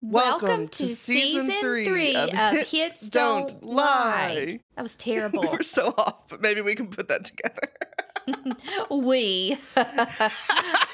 [0.00, 2.30] Welcome, to, season, three, of,
[2.68, 4.60] Hits, Don't Lie.
[4.76, 5.42] That was terrible.
[5.50, 8.56] We're so off, but maybe we can put that together.
[8.90, 9.56] we.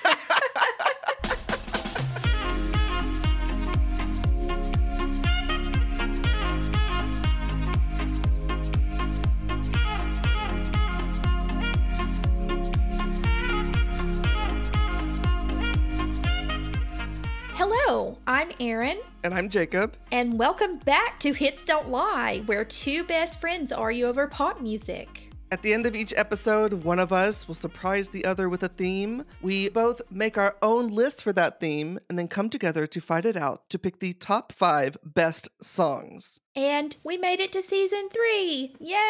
[18.27, 19.01] I'm Erin.
[19.23, 19.99] And I'm Jacob.
[20.11, 25.31] And welcome back to Hits Don't Lie, where two best friends argue over pop music.
[25.51, 28.69] At the end of each episode, one of us will surprise the other with a
[28.69, 29.25] theme.
[29.43, 33.27] We both make our own list for that theme and then come together to fight
[33.27, 36.41] it out to pick the top five best songs.
[36.57, 38.75] And we made it to season three.
[38.81, 39.03] Yay!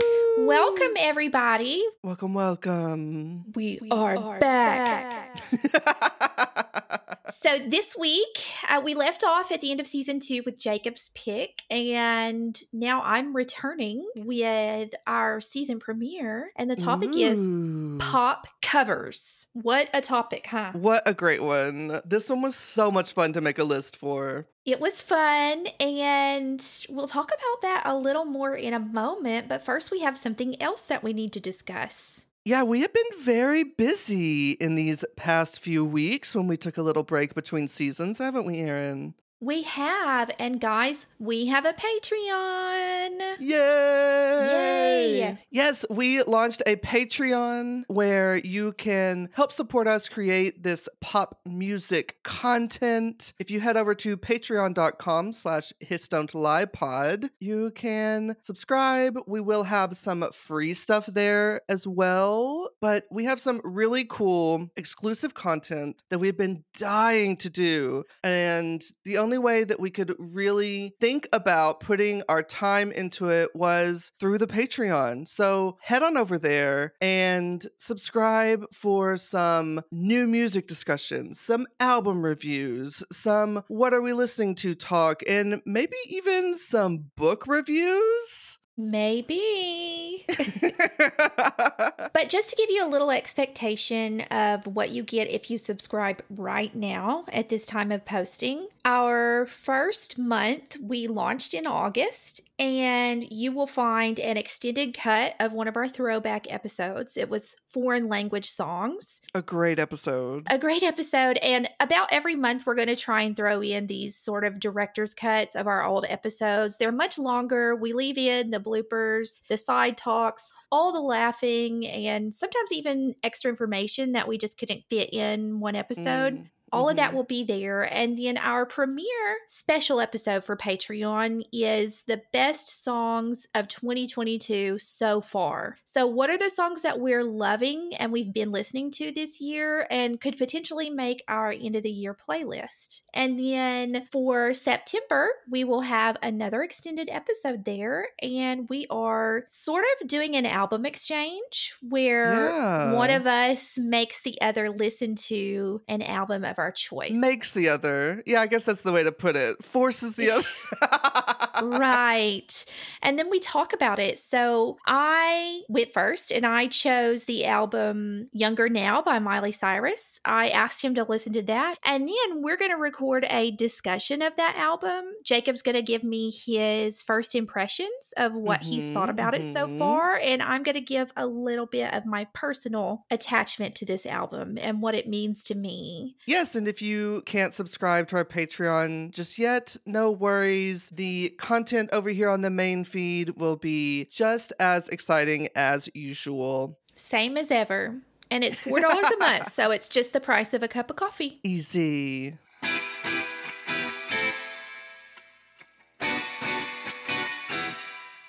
[0.00, 0.13] Woo!
[0.36, 1.82] Welcome, everybody.
[2.02, 3.52] Welcome, welcome.
[3.54, 5.40] We, we are, are, back.
[5.72, 7.20] back.
[7.30, 11.10] so this week uh, we left off at the end of season two with Jacob's
[11.14, 17.18] pick, and now I'm returning with our season premiere, and the topic Ooh.
[17.18, 17.56] is
[18.00, 19.46] pop covers.
[19.52, 20.72] What a topic, huh?
[20.72, 22.00] What a great one!
[22.04, 24.46] This one was so much fun to make a list for.
[24.64, 29.46] It was fun, and we'll talk about that a little more in a moment.
[29.46, 32.24] But first, we have something else that we need to discuss.
[32.46, 36.82] Yeah, we have been very busy in these past few weeks when we took a
[36.82, 39.12] little break between seasons, haven't we, Erin?
[39.44, 40.30] We have.
[40.38, 43.20] And guys, we have a Patreon.
[43.40, 45.18] Yay!
[45.20, 45.38] Yay!
[45.50, 52.16] Yes, we launched a Patreon where you can help support us create this pop music
[52.24, 53.34] content.
[53.38, 59.18] If you head over to patreon.com slash hits don't lie pod, you can subscribe.
[59.26, 64.70] We will have some free stuff there as well, but we have some really cool
[64.74, 68.04] exclusive content that we've been dying to do.
[68.22, 73.30] And the only only way that we could really think about putting our time into
[73.30, 75.26] it was through the Patreon.
[75.26, 83.02] So head on over there and subscribe for some new music discussions, some album reviews,
[83.10, 88.53] some what are we listening to talk, and maybe even some book reviews.
[88.76, 90.24] Maybe.
[90.28, 96.22] but just to give you a little expectation of what you get if you subscribe
[96.28, 103.24] right now at this time of posting, our first month we launched in August, and
[103.30, 107.16] you will find an extended cut of one of our throwback episodes.
[107.16, 109.22] It was foreign language songs.
[109.34, 110.46] A great episode.
[110.50, 111.38] A great episode.
[111.38, 115.14] And about every month, we're going to try and throw in these sort of director's
[115.14, 116.76] cuts of our old episodes.
[116.76, 117.74] They're much longer.
[117.74, 123.50] We leave in the bloopers, the side talks, all the laughing, and sometimes even extra
[123.50, 126.34] information that we just couldn't fit in one episode.
[126.34, 126.46] Mm.
[126.74, 126.90] All mm-hmm.
[126.90, 127.16] of that mm-hmm.
[127.16, 127.82] will be there.
[127.82, 135.20] And then our premiere special episode for Patreon is the best songs of 2022 so
[135.20, 135.78] far.
[135.84, 139.86] So, what are the songs that we're loving and we've been listening to this year
[139.90, 143.02] and could potentially make our end of the year playlist?
[143.12, 148.08] And then for September, we will have another extended episode there.
[148.20, 152.92] And we are sort of doing an album exchange where yeah.
[152.94, 157.12] one of us makes the other listen to an album of our choice.
[157.12, 158.22] Makes the other.
[158.26, 159.62] Yeah, I guess that's the way to put it.
[159.64, 160.46] Forces the other.
[161.70, 162.64] right.
[163.02, 164.18] And then we talk about it.
[164.18, 170.20] So I went first and I chose the album Younger Now by Miley Cyrus.
[170.24, 171.76] I asked him to listen to that.
[171.84, 175.04] And then we're going to record a discussion of that album.
[175.24, 179.42] Jacob's going to give me his first impressions of what mm-hmm, he's thought about mm-hmm.
[179.42, 179.78] it so mm-hmm.
[179.78, 180.16] far.
[180.16, 184.58] And I'm going to give a little bit of my personal attachment to this album
[184.60, 186.16] and what it means to me.
[186.26, 186.54] Yes.
[186.54, 190.90] And if you can't subscribe to our Patreon just yet, no worries.
[190.90, 196.76] The content over here on the main feed will be just as exciting as usual.
[196.96, 197.94] Same as ever.
[198.28, 198.78] And it's $4
[199.14, 201.38] a month, so it's just the price of a cup of coffee.
[201.44, 202.38] Easy.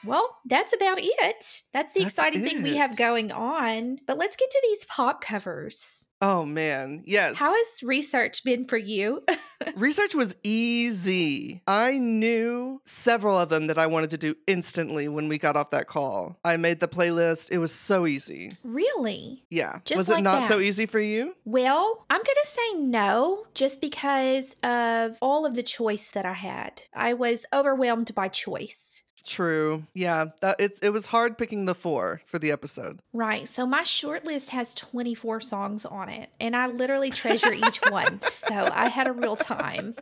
[0.05, 1.61] Well, that's about it.
[1.73, 2.43] That's the that's exciting it.
[2.47, 3.97] thing we have going on.
[4.05, 6.05] But let's get to these pop covers.
[6.27, 7.35] Oh man, yes.
[7.35, 9.23] How has research been for you?
[9.75, 11.61] research was easy.
[11.67, 15.69] I knew several of them that I wanted to do instantly when we got off
[15.69, 16.39] that call.
[16.43, 17.51] I made the playlist.
[17.51, 18.53] It was so easy.
[18.63, 19.43] Really?
[19.51, 19.77] Yeah.
[19.85, 20.49] Just was like it not that.
[20.49, 21.35] so easy for you?
[21.45, 26.33] Well, I'm going to say no just because of all of the choice that I
[26.33, 26.81] had.
[26.95, 29.03] I was overwhelmed by choice.
[29.25, 29.85] True.
[29.93, 33.01] Yeah, that it it was hard picking the four for the episode.
[33.11, 33.47] Right.
[33.47, 38.19] So my short list has 24 songs on it, and I literally treasure each one.
[38.45, 39.95] So I had a real time.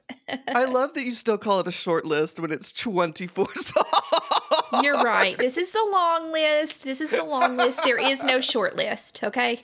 [0.50, 3.88] I love that you still call it a short list when it's 24 songs.
[4.82, 5.38] You're right.
[5.38, 6.84] This is the long list.
[6.84, 7.84] This is the long list.
[7.84, 9.62] There is no short list, okay?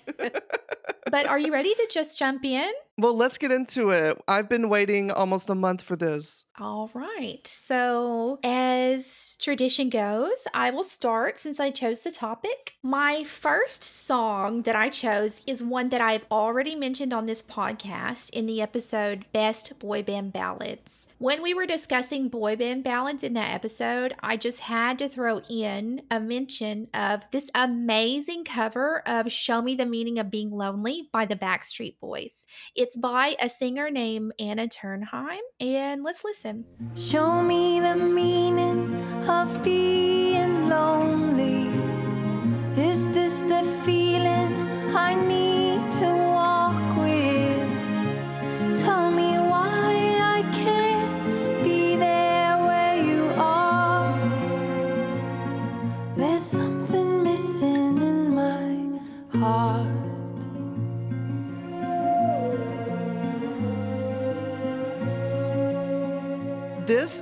[1.12, 2.72] but are you ready to just jump in?
[2.98, 4.22] Well, let's get into it.
[4.28, 6.44] I've been waiting almost a month for this.
[6.60, 7.46] All right.
[7.48, 12.74] So, as tradition goes, I will start since I chose the topic.
[12.84, 18.32] My first song that I chose is one that I've already mentioned on this podcast
[18.32, 21.08] in the episode Best Boy Band Ballads.
[21.20, 25.42] When we were discussing boy band ballads in that episode, I just had to throw
[25.50, 31.10] in a mention of this amazing cover of Show Me the Meaning of Being Lonely
[31.12, 32.48] by the Backstreet Boys.
[32.76, 36.66] It's by a singer named Anna Ternheim, and let's listen.
[36.96, 38.96] Show me the meaning
[39.30, 41.59] of being lonely.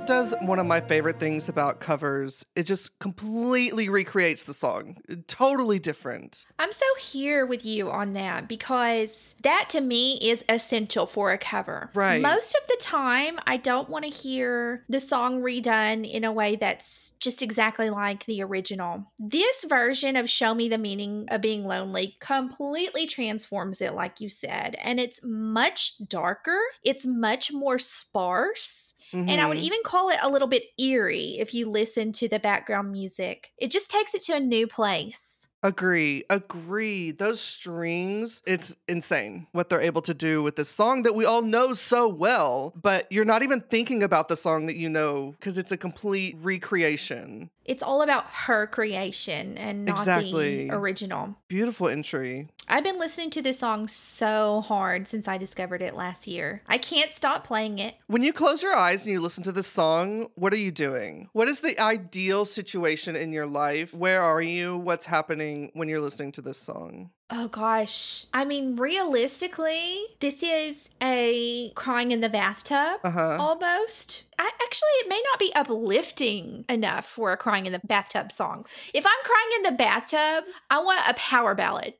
[0.08, 2.44] Does one of my favorite things about covers.
[2.56, 4.96] It just completely recreates the song.
[5.26, 6.46] Totally different.
[6.58, 11.38] I'm so here with you on that because that to me is essential for a
[11.38, 11.90] cover.
[11.94, 12.22] Right.
[12.22, 16.56] Most of the time, I don't want to hear the song redone in a way
[16.56, 19.12] that's just exactly like the original.
[19.18, 24.30] This version of Show Me the Meaning of Being Lonely completely transforms it, like you
[24.30, 28.94] said, and it's much darker, it's much more sparse.
[29.26, 29.62] And I would Mhm.
[29.62, 33.52] even call it a little bit eerie if you listen to the background music.
[33.58, 35.37] It just takes it to a new place.
[35.62, 37.10] Agree, agree.
[37.10, 41.42] Those strings, it's insane what they're able to do with this song that we all
[41.42, 45.58] know so well, but you're not even thinking about the song that you know because
[45.58, 47.50] it's a complete recreation.
[47.64, 50.68] It's all about her creation and not Exactly.
[50.68, 51.36] the original.
[51.48, 52.48] Beautiful entry.
[52.70, 56.62] I've been listening to this song so hard since I discovered it last year.
[56.66, 57.94] I can't stop playing it.
[58.06, 61.28] When you close your eyes and you listen to this song, what are you doing?
[61.32, 63.92] What is the ideal situation in your life?
[63.92, 64.76] Where are you?
[64.76, 67.10] What's happening when you're listening to this song?
[67.30, 68.24] Oh gosh.
[68.32, 73.36] I mean, realistically, this is a crying in the bathtub Uh huh.
[73.38, 74.24] almost.
[74.38, 78.66] I, actually, it may not be uplifting enough for a crying in the bathtub song.
[78.94, 81.94] If I'm crying in the bathtub, I want a power ballad.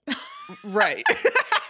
[0.64, 1.02] Right.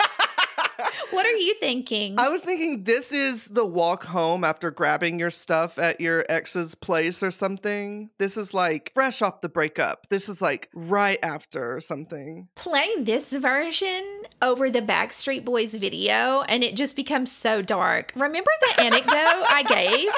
[1.10, 2.18] what are you thinking?
[2.18, 6.74] I was thinking this is the walk home after grabbing your stuff at your ex's
[6.74, 8.10] place or something.
[8.18, 10.08] This is like fresh off the breakup.
[10.08, 12.48] This is like right after or something.
[12.54, 18.12] Play this version over the Backstreet Boys video and it just becomes so dark.
[18.14, 20.10] Remember the anecdote I gave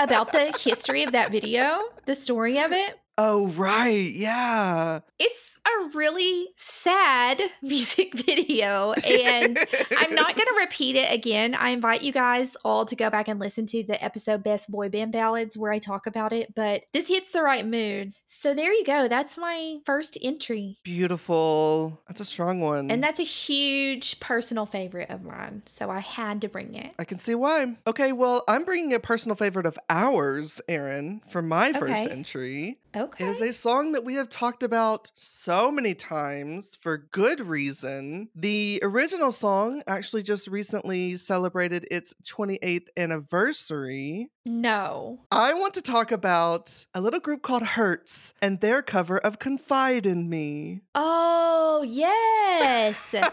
[0.00, 1.80] about the history of that video?
[2.06, 2.98] The story of it?
[3.18, 4.12] Oh, right.
[4.12, 5.00] Yeah.
[5.18, 9.58] It's a really sad music video and
[9.96, 11.54] I'm not going to repeat it again.
[11.54, 14.90] I invite you guys all to go back and listen to the episode Best Boy
[14.90, 18.12] Band Ballads where I talk about it, but this hits the right mood.
[18.26, 19.08] So there you go.
[19.08, 20.76] That's my first entry.
[20.84, 22.02] Beautiful.
[22.08, 22.90] That's a strong one.
[22.90, 25.62] And that's a huge personal favorite of mine.
[25.64, 26.92] So I had to bring it.
[26.98, 27.76] I can see why.
[27.86, 32.08] Okay, well, I'm bringing a personal favorite of ours, Erin, for my first Okay.
[32.10, 32.78] entry.
[32.96, 33.26] Okay.
[33.26, 38.30] It is a song that we have talked about so many times for good reason.
[38.34, 44.30] The original song actually just recently celebrated its 28th anniversary.
[44.46, 45.18] no.
[45.30, 50.06] I want to talk about a little group called Hurts and their cover of Confide
[50.06, 50.80] in Me.
[50.94, 53.14] Oh, yes.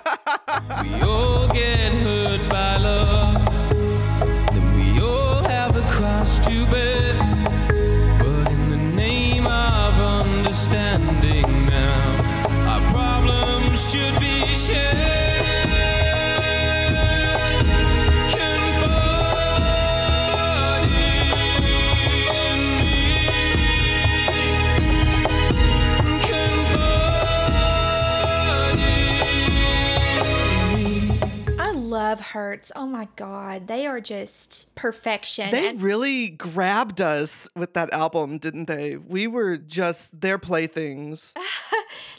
[0.83, 3.45] We all get hurt by love.
[4.51, 7.22] Then we all have a cross to bear.
[32.33, 32.71] Hurts.
[32.75, 33.67] Oh my God.
[33.67, 35.51] They are just perfection.
[35.51, 38.97] They And- really grabbed us with that album, didn't they?
[38.97, 41.33] We were just their playthings.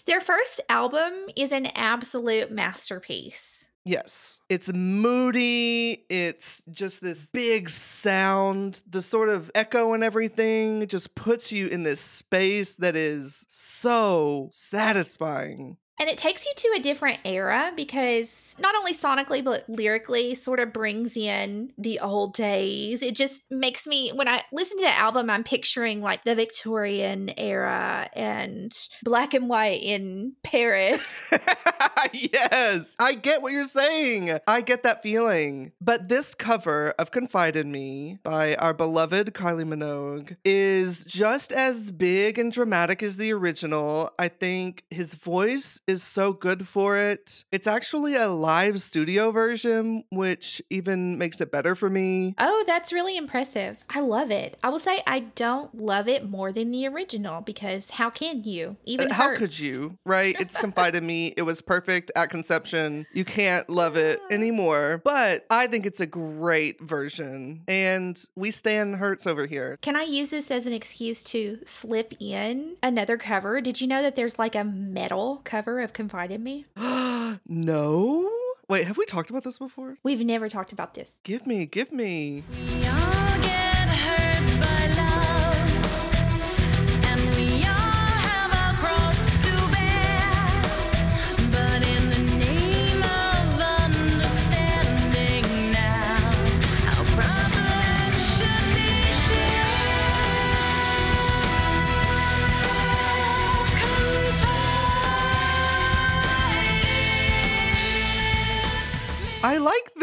[0.07, 3.71] Their first album is an absolute masterpiece.
[3.85, 4.41] Yes.
[4.49, 6.07] It's moody.
[6.09, 8.83] It's just this big sound.
[8.89, 14.49] The sort of echo and everything just puts you in this space that is so
[14.53, 15.77] satisfying.
[15.99, 20.59] And it takes you to a different era because not only sonically, but lyrically, sort
[20.59, 23.03] of brings in the old days.
[23.03, 27.33] It just makes me, when I listen to the album, I'm picturing like the Victorian
[27.39, 28.73] era and
[29.05, 31.33] black and white in Paris.
[32.13, 34.37] yes, I get what you're saying.
[34.49, 35.73] I get that feeling.
[35.81, 41.93] But this cover of Confide in Me by our beloved Kylie Minogue is just as
[41.93, 44.11] big and dramatic as the original.
[44.19, 47.45] I think his voice is so good for it.
[47.53, 52.35] It's actually a live studio version, which even makes it better for me.
[52.39, 53.85] Oh, that's really impressive.
[53.91, 54.57] I love it.
[54.63, 58.77] I will say I don't love it more than the original because how can you?
[58.85, 59.39] Even Uh, how Hurts.
[59.39, 59.99] could you?
[60.05, 60.37] Right?
[60.41, 61.35] It's Confide in Me.
[61.37, 63.07] It was perfect at conception.
[63.13, 65.01] You can't love it anymore.
[65.05, 67.63] But I think it's a great version.
[67.69, 69.79] And we stand Hurts over here.
[69.83, 73.61] Can I use this as an excuse to slip in another cover?
[73.61, 76.65] Did you know that there's like a metal cover of Confide in Me?
[77.49, 78.31] no?
[78.69, 79.99] Wait, have we talked about this before?
[80.03, 81.21] We've never talked about this.
[81.25, 82.43] Give me, give me.
[82.51, 83.04] We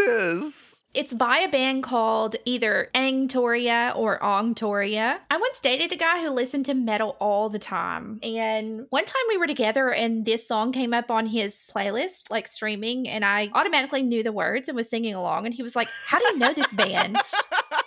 [0.05, 0.72] this.
[0.93, 5.20] It's by a band called either Angtoria or Ongtoria.
[5.29, 8.20] I once dated a guy who listened to metal all the time.
[8.22, 12.46] And one time we were together and this song came up on his playlist, like
[12.46, 15.46] streaming, and I automatically knew the words and was singing along.
[15.46, 17.17] And he was like, How do you know this band?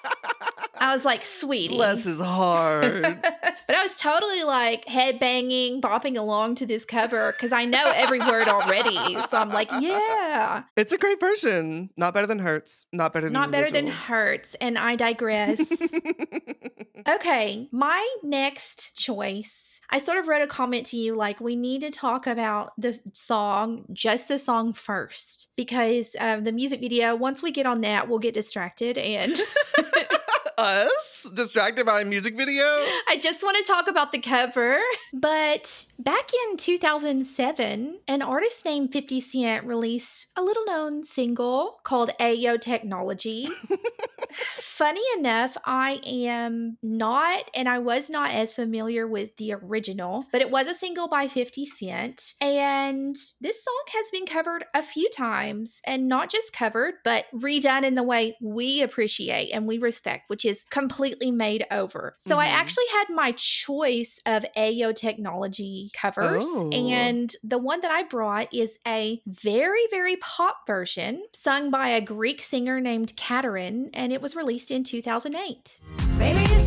[0.78, 1.74] I was like, Sweetie.
[1.74, 3.04] Bless his heart.
[3.66, 7.84] but I was totally like head banging, bopping along to this cover because I know
[7.94, 9.18] every word already.
[9.20, 11.90] So I'm like, yeah, it's a great version.
[11.96, 12.86] Not better than Hurts.
[12.92, 13.86] Not better than not better than.
[13.86, 14.54] Hurts.
[14.56, 15.92] And I digress.
[17.08, 19.80] okay, my next choice.
[19.90, 22.98] I sort of wrote a comment to you like, we need to talk about the
[23.12, 28.08] song, just the song first, because um, the music video, once we get on that,
[28.08, 28.98] we'll get distracted.
[28.98, 29.32] And
[30.58, 31.30] Us?
[31.34, 32.64] Distracted by a music video?
[33.08, 34.78] I just want to talk about the cover.
[35.12, 42.10] But back in 2007, an artist named 50 Cent released a little known single called
[42.20, 43.48] Ayo Technology.
[44.32, 50.40] Funny enough, I am not, and I was not as familiar with the original, but
[50.40, 52.34] it was a single by 50 Cent.
[52.40, 57.84] And this song has been covered a few times, and not just covered, but redone
[57.84, 62.14] in the way we appreciate and we respect, which is completely made over.
[62.18, 62.52] So I Mhm.
[62.52, 66.70] actually had my choice of Ayo Technology covers, Oh.
[66.70, 72.00] and the one that I brought is a very, very pop version sung by a
[72.00, 75.80] Greek singer named Katerin, and it was released in 2008.
[76.18, 76.58] Baby,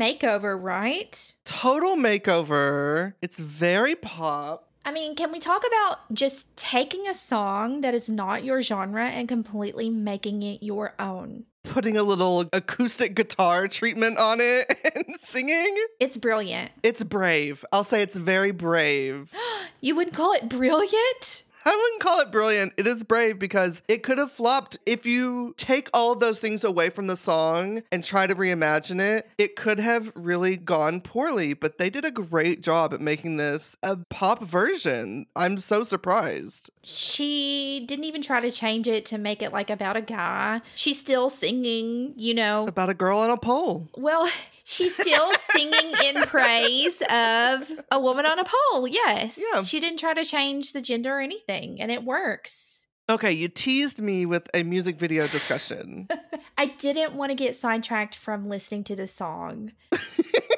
[0.00, 1.34] makeover, right?
[1.44, 3.12] Total makeover.
[3.20, 4.66] It's very pop.
[4.82, 9.06] I mean, can we talk about just taking a song that is not your genre
[9.06, 11.44] and completely making it your own?
[11.64, 15.76] Putting a little acoustic guitar treatment on it and singing.
[16.00, 16.70] It's brilliant.
[16.82, 17.62] It's brave.
[17.72, 19.32] I'll say it's very brave.
[19.82, 21.42] You wouldn't call it brilliant?
[21.64, 22.72] I wouldn't call it brilliant.
[22.76, 24.78] It is brave because it could have flopped.
[24.86, 29.00] If you take all of those things away from the song and try to reimagine
[29.00, 31.52] it, it could have really gone poorly.
[31.52, 35.26] But they did a great job at making this a pop version.
[35.36, 36.70] I'm so surprised.
[36.82, 40.62] She didn't even try to change it to make it like about a guy.
[40.74, 42.66] She's still singing, you know.
[42.66, 43.88] About a girl on a pole.
[43.96, 44.30] Well,
[44.64, 48.86] she's still singing in praise of a woman on a pole.
[48.86, 49.38] Yes.
[49.38, 49.62] Yeah.
[49.62, 52.86] She didn't try to change the gender or anything, and it works.
[53.10, 56.06] Okay, you teased me with a music video discussion.
[56.58, 59.72] I didn't want to get sidetracked from listening to the song.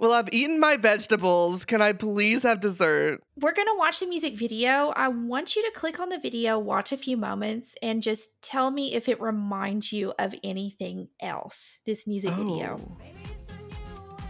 [0.00, 1.64] Well, I've eaten my vegetables.
[1.64, 3.20] Can I please have dessert?
[3.40, 4.92] We're going to watch the music video.
[4.94, 8.70] I want you to click on the video, watch a few moments, and just tell
[8.70, 12.96] me if it reminds you of anything else, this music video.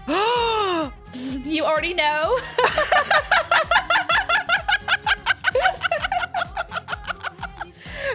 [0.08, 0.92] Oh.
[1.44, 2.38] You already know.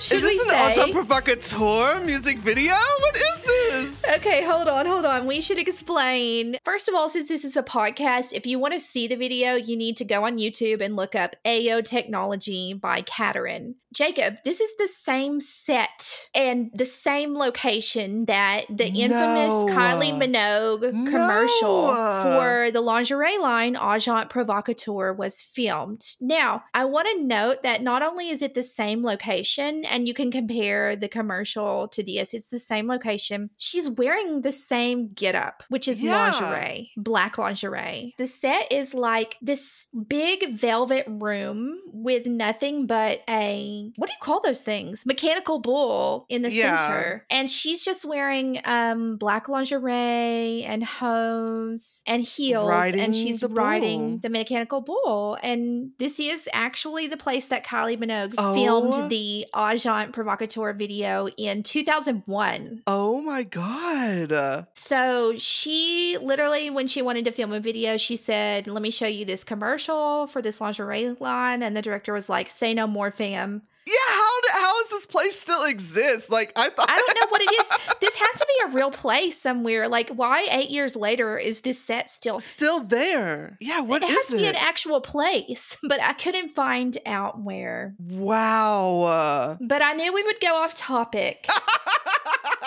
[0.03, 0.81] Should is this we an say?
[0.81, 2.73] Agent Provocateur music video?
[2.73, 4.03] What is this?
[4.17, 5.25] Okay, hold on, hold on.
[5.25, 6.57] We should explain.
[6.65, 9.55] First of all, since this is a podcast, if you want to see the video,
[9.55, 13.75] you need to go on YouTube and look up Ayo Technology by Katerin.
[13.93, 19.67] Jacob, this is the same set and the same location that the infamous No.
[19.69, 20.81] Kylie Minogue
[21.11, 22.23] commercial No.
[22.35, 26.01] for the lingerie line Agent Provocateur was filmed.
[26.19, 30.13] Now, I want to note that not only is it the same location, and you
[30.13, 33.49] can compare the commercial to this, it's the same location.
[33.57, 36.31] She's wearing the same getup, which is Yeah.
[36.31, 38.13] lingerie, black lingerie.
[38.17, 44.19] The set is like this big velvet room with nothing but a what do you
[44.21, 45.05] call those things?
[45.05, 46.77] Mechanical bull in the Yeah.
[46.79, 47.25] center.
[47.29, 53.99] And she's just wearing um black lingerie and hose and heels Riding and she's riding
[54.11, 54.19] bull.
[54.23, 55.37] the mechanical bull.
[55.43, 58.53] And this is actually the place that Kylie Minogue Oh.
[58.55, 59.45] filmed the
[59.83, 62.83] Agent Provocateur video in 2001.
[62.87, 64.65] Oh my god.
[64.73, 69.07] So she literally, when she wanted to film a video, she said, Let me show
[69.07, 71.61] you this commercial for this lingerie line.
[71.61, 73.63] And the director was like, Say no more, fam.
[73.85, 76.29] Yeah, how d- how does this place still exist?
[76.31, 77.69] Like I thought I don't know what it is.
[78.03, 79.87] This has to be a real place somewhere.
[79.87, 82.39] Like, why eight years later is this set still?
[82.39, 83.57] still there.
[83.61, 84.15] Yeah, what it is it?
[84.17, 87.95] has to be an actual place, but I couldn't find out where.
[87.99, 89.57] wow.
[89.61, 91.47] But I knew we would go off topic.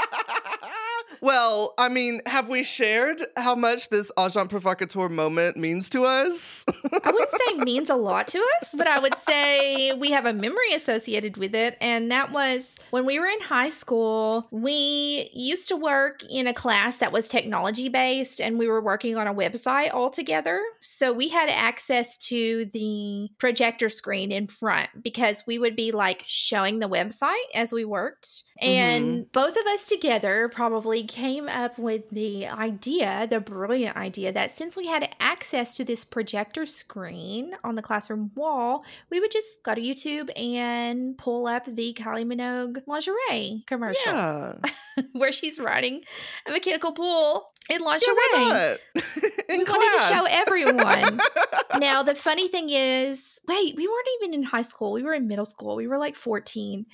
[1.26, 6.64] well, I mean, have we shared how much this agent provocateur moment means to us?
[6.68, 10.32] I wouldn't say means a lot to us, but I would say we have a
[10.32, 11.76] memory associated with it.
[11.80, 16.54] And that was when we were in high school, we used to work in a
[16.54, 20.62] class that was technology based and we were working on a website all together.
[20.80, 26.22] So we had access to the projector screen in front because we would be like
[26.28, 28.44] showing the website as we worked.
[28.60, 34.50] And both of us together probably came up with the idea, the brilliant idea, that
[34.50, 39.62] since we had access to this projector screen on the classroom wall, we would just
[39.62, 44.54] go to YouTube and pull up the Kylie Minogue lingerie commercial yeah.
[45.12, 46.02] where she's riding
[46.46, 48.14] a mechanical bull in Yeah, lingerie.
[48.34, 48.78] not?
[49.48, 49.78] We class.
[49.78, 51.20] wanted to show everyone.
[51.80, 54.92] now, the funny thing is, wait, we weren't even in high school.
[54.92, 55.76] We were in middle school.
[55.76, 56.86] We were like 14.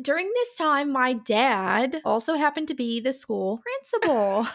[0.00, 4.46] During this time, my dad also happened to be the school principal.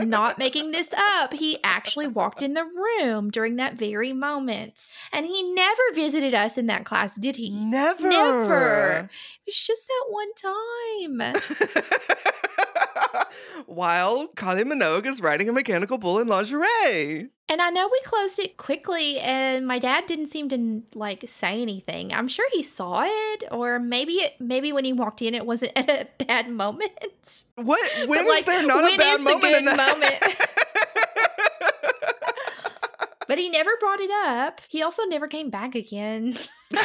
[0.00, 1.32] Not making this up.
[1.32, 4.98] He actually walked in the room during that very moment.
[5.12, 7.50] And he never visited us in that class, did he?
[7.50, 8.08] Never.
[8.08, 9.10] Never.
[9.46, 11.42] It was just that one time.
[13.66, 17.30] While Kylie Minogue is riding a mechanical bull in lingerie.
[17.48, 21.62] And I know we closed it quickly, and my dad didn't seem to like say
[21.62, 22.12] anything.
[22.12, 25.70] I'm sure he saw it, or maybe it maybe when he walked in, it wasn't
[25.76, 27.44] at a bad moment.
[27.54, 27.88] What?
[28.08, 30.14] When But, is there not a bad moment the good moment?
[33.28, 34.60] but he never brought it up.
[34.68, 36.34] He also never came back again.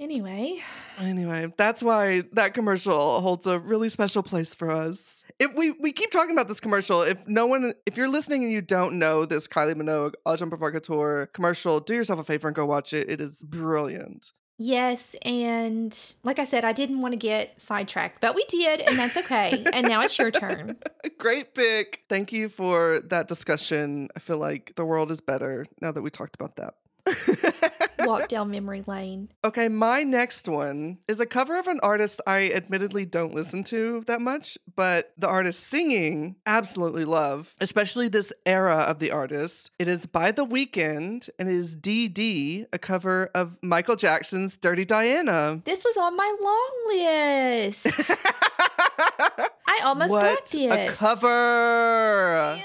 [0.00, 0.60] anyway,
[0.98, 5.24] Anyway, that's why that commercial holds a really special place for us.
[5.38, 8.52] If we we keep talking about this commercial, if no one if you're listening and
[8.52, 12.66] you don't know this Kylie Minogue Agent Provocateur commercial, do yourself a favor and go
[12.66, 13.08] watch it.
[13.10, 14.32] It is brilliant.
[14.58, 18.98] yes, and like I said, I didn't want to get sidetracked, but we did, and
[18.98, 19.64] that's okay.
[19.72, 20.76] and now it's your turn.
[21.18, 22.00] Great pick.
[22.08, 24.08] Thank you for that discussion.
[24.16, 26.74] I feel like the world is better now that we talked about that.
[28.08, 29.28] Walk down memory lane.
[29.44, 34.04] Okay, my next one is a cover of an artist I admittedly don't listen to
[34.06, 39.70] that much, but the artist singing absolutely love, especially this era of the artist.
[39.78, 45.60] It is by The Weeknd and is DD, a cover of Michael Jackson's Dirty Diana.
[45.64, 47.86] This was on my long list.
[49.68, 50.98] I almost what got a this.
[50.98, 52.58] cover!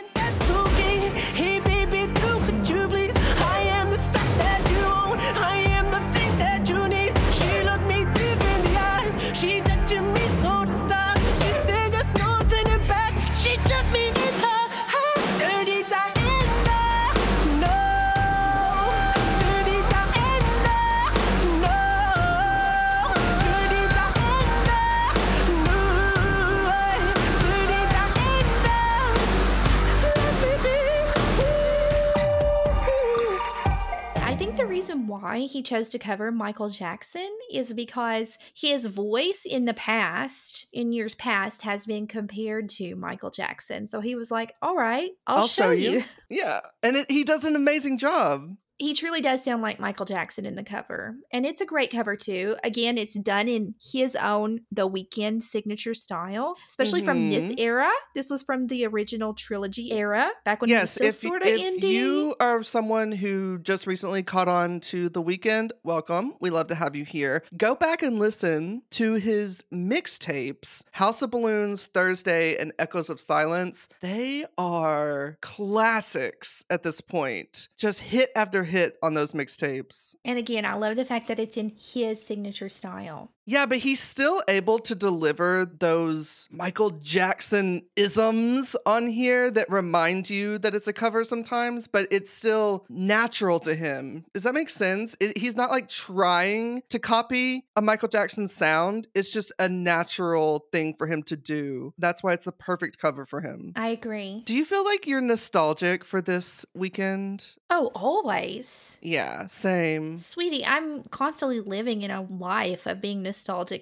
[35.64, 41.16] He chose to cover Michael Jackson is because his voice in the past, in years
[41.16, 43.88] past, has been compared to Michael Jackson.
[43.88, 45.92] So he was like, all right, I'll, I'll show, show you.
[45.92, 46.04] you.
[46.30, 46.62] Yeah.
[46.82, 48.58] And it, he does an amazing job.
[48.84, 51.16] He truly does sound like Michael Jackson in the cover.
[51.32, 52.58] And it's a great cover, too.
[52.66, 57.60] Again, it's done in his own The Weeknd signature style, especially from this Mhm.
[57.60, 57.90] era.
[58.14, 61.48] This was from the original trilogy era, back when yes, he was still sort of
[61.48, 61.92] if indie.
[61.92, 66.34] you are someone who just recently caught on to the Weeknd, welcome.
[66.42, 67.44] We love to have you here.
[67.56, 73.88] Go back and listen to his mixtapes, House of Balloons, Thursday, and Echoes of Silence.
[74.02, 77.70] They are classics at this point.
[77.78, 80.16] Just hit after hit on those mixtapes.
[80.26, 83.32] And again, I love the fact that it's in his signature style.
[83.46, 90.30] Yeah, but he's still able to deliver those Michael Jackson isms on here that remind
[90.30, 94.24] you that it's a cover sometimes, but it's still natural to him.
[94.34, 95.16] Does that make sense?
[95.20, 99.08] It, he's not like trying to copy a Michael Jackson sound.
[99.14, 101.94] It's just a natural thing for him to do.
[101.98, 103.74] That's why it's the perfect cover for him.
[103.76, 104.44] I agree.
[104.46, 107.58] Do you feel like you're nostalgic for this Weeknd?
[107.70, 109.00] Oh, always.
[109.02, 110.16] Yeah, same.
[110.18, 113.33] Sweetie, I'm constantly living in a life of being nostalgic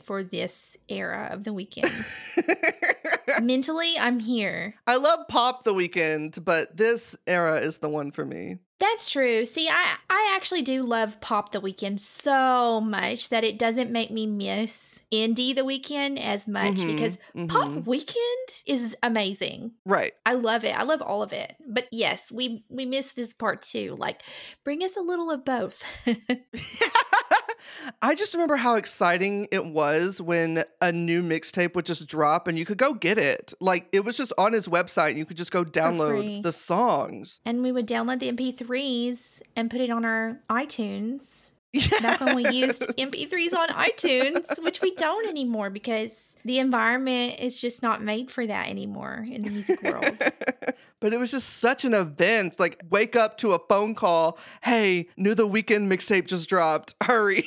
[0.04, 1.90] for this era of the Weeknd.
[3.42, 4.76] Mentally, I'm here.
[4.88, 8.58] I love pop the Weeknd, but this era is the one for me.
[8.80, 9.46] That's true.
[9.46, 14.10] See, I I actually do love Pop the Weeknd so much that it doesn't make
[14.10, 17.48] me miss Indie the Weeknd as much Mhm, because mhm.
[17.48, 19.74] Pop Weeknd is amazing.
[19.86, 20.14] Right.
[20.26, 20.76] I love it.
[20.76, 21.56] I love all of it.
[21.64, 23.96] But yes, we we miss this part too.
[24.00, 24.24] Like
[24.64, 25.84] bring us a little of both.
[28.02, 32.58] I just remember how exciting it was when a new mixtape would just drop and
[32.58, 33.54] you could go get it.
[33.60, 37.42] Like it was just on his website and you could just go download the songs.
[37.46, 41.54] and we would download the MP3s and put it on our iTunes.
[42.02, 47.60] Back when we used MP3s on iTunes, which we don't anymore because the environment is
[47.60, 50.18] just not made for that anymore in the music world.
[51.00, 52.60] but it was just such an event.
[52.60, 54.38] Like wake up to a phone call.
[54.64, 56.96] Hey, knew the Weeknd mixtape just dropped.
[57.04, 57.46] Hurry.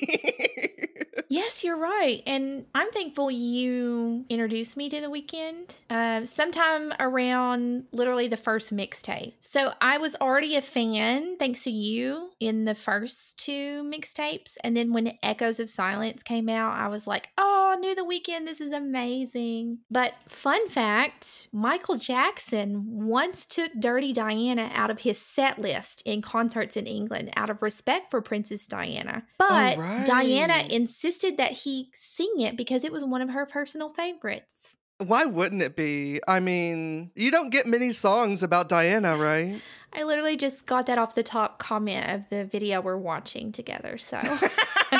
[1.28, 2.22] Yes, you're right.
[2.26, 8.74] And I'm thankful you introduced me to the Weeknd uh, sometime around literally the first
[8.74, 9.32] mixtape.
[9.40, 14.13] So I was already a fan thanks to you in the first two mixtapes.
[14.62, 18.46] And then when Echoes of Silence came out, I was like, oh, new the Weeknd.
[18.46, 19.78] This is amazing.
[19.90, 26.22] But fun fact Michael Jackson once took Dirty Diana out of his set list in
[26.22, 29.24] concerts in England out of respect for Princess Diana.
[29.38, 34.76] But Diana insisted that he sing it because it was one of her personal favorites.
[34.98, 36.20] Why wouldn't it be?
[36.28, 39.60] I mean, you don't get many songs about Diana, right?
[39.94, 43.96] I literally just got that off the top comment of the video we're watching together.
[43.96, 44.18] So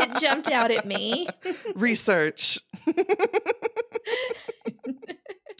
[0.00, 1.28] it jumped out at me.
[1.74, 2.58] Research.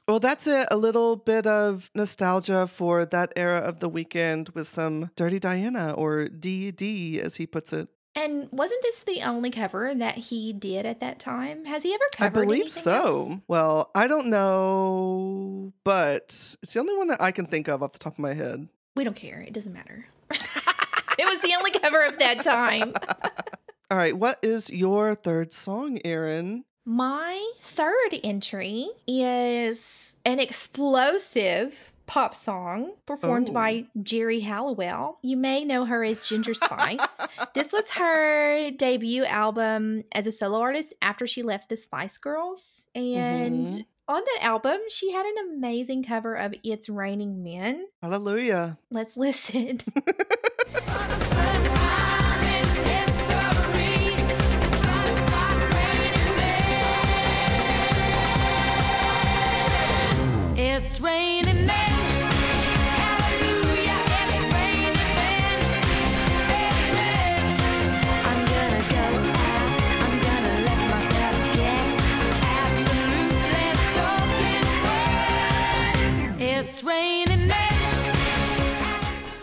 [0.08, 0.68] well, that's it.
[0.70, 5.92] A little bit of nostalgia for that era of the Weeknd with some Dirty Diana
[5.92, 7.88] or DD, as he puts it.
[8.14, 11.64] And wasn't this the only cover that he did at that time?
[11.64, 12.38] Has he ever covered?
[12.38, 12.92] I believe so.
[12.92, 13.34] else?
[13.48, 16.24] Well, I don't know, but
[16.62, 18.68] it's the only one that I can think of off the top of my head.
[18.96, 19.40] We don't care.
[19.40, 20.06] It doesn't matter.
[20.30, 22.92] it was the only cover of that time.
[23.90, 26.64] All right, what is your third song, Erin?
[26.84, 33.52] My third entry is an explosive pop song performed Oh.
[33.54, 35.18] by Geri Halliwell.
[35.22, 37.20] You may know her as Ginger Spice.
[37.54, 42.88] this was her debut album as a solo artist after she left the Spice Girls.
[42.94, 43.84] And Mhm.
[44.08, 47.86] on that album, she had an amazing cover of It's Raining Men.
[48.02, 48.78] Hallelujah.
[48.90, 49.78] Let's listen.
[60.54, 61.41] It's raining
[76.82, 77.68] Raining men.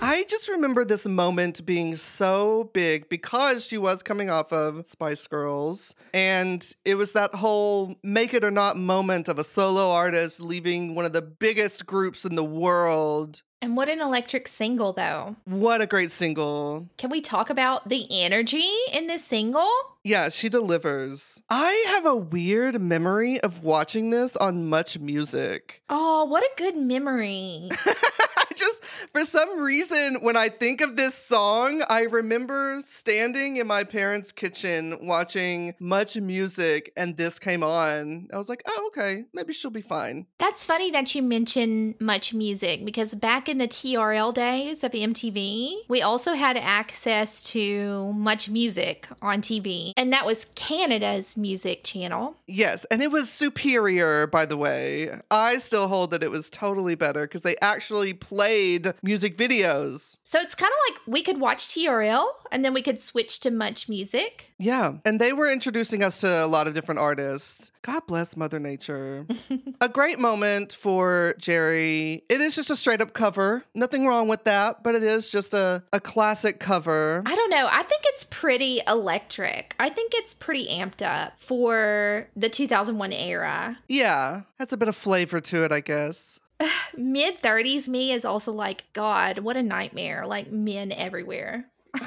[0.02, 5.28] I just remember this moment being so big because she was coming off of Spice
[5.28, 5.93] Girls.
[6.13, 10.95] And it was that whole make it or not moment of a solo artist leaving
[10.95, 13.43] one of the biggest groups in the world.
[13.62, 15.36] And what an electric single, though.
[15.45, 16.88] What a great single.
[16.98, 19.69] Can we talk about the energy in this single?
[20.04, 21.41] Yeah, she delivers.
[21.50, 25.62] I have a weird memory of watching this on MuchMusic.
[25.89, 27.69] Oh, what a good memory.
[27.86, 33.67] I just, for some reason, when I think of this song, I remember standing in
[33.67, 38.30] my parents' kitchen watching MuchMusic and this came on.
[38.34, 40.26] I was like, oh, okay, maybe she'll be fine.
[40.38, 46.03] That's funny that you mention MuchMusic because back in the TRL days of MTV, we
[46.03, 52.38] also had access to MuchMusic on TV, and that was Canada's music channel.
[52.45, 55.09] Yes, and it was superior, by the way.
[55.31, 60.17] I still hold that it was totally better because they actually played music videos.
[60.23, 63.49] So it's kind of like we could watch TRL and then we could switch to
[63.49, 64.43] MuchMusic.
[64.59, 67.71] Yeah, and they were introducing us to a lot of different artists.
[67.81, 69.25] God bless Mother Nature.
[69.81, 72.23] a great moment for Geri.
[72.29, 73.38] It is just a straight up cover.
[73.73, 77.23] Nothing wrong with that, but it is just a, a classic cover.
[77.25, 77.67] I don't know.
[77.69, 79.75] I think it's pretty electric.
[79.80, 83.78] I think it's pretty amped up for the 2001 era.
[83.88, 86.39] Yeah, has a bit of flavor to it, I guess.
[86.97, 90.25] Mid 30s me is also like, God, what a nightmare.
[90.28, 91.65] Like men everywhere.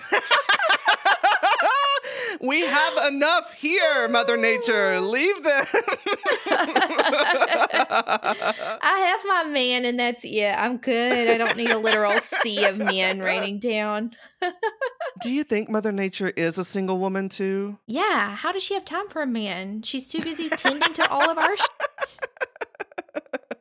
[2.42, 5.00] we have enough here, Mother Nature.
[5.00, 5.64] Leave them.
[8.84, 10.54] I have my man and that's it.
[10.58, 11.28] I'm good.
[11.30, 14.10] I don't need a literal sea of men raining down.
[15.22, 17.78] Do you think Mother Nature is a single woman too?
[17.86, 19.82] Yeah, how does she have time for a man?
[19.82, 22.18] She's too busy tending to all of our shit.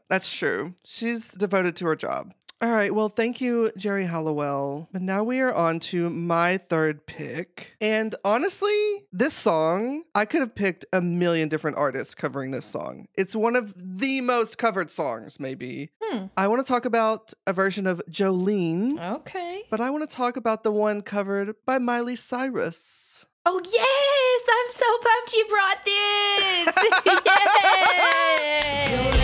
[0.09, 0.73] That's true.
[0.83, 2.33] She's devoted to her job.
[2.61, 2.93] All right.
[2.93, 4.87] Well, thank you, Geri Halliwell.
[4.91, 7.75] But now we are on to my third pick.
[7.81, 8.71] And honestly,
[9.11, 13.07] this song, I could have picked a million different artists covering this song.
[13.15, 15.89] It's one of the most covered songs, maybe.
[16.03, 16.25] Hmm.
[16.37, 19.63] I want to talk about a version of Jolene, Okay.
[19.71, 23.25] but I want to talk about the one covered by Miley Cyrus.
[23.43, 26.75] Oh yes, I'm so pumped you brought this.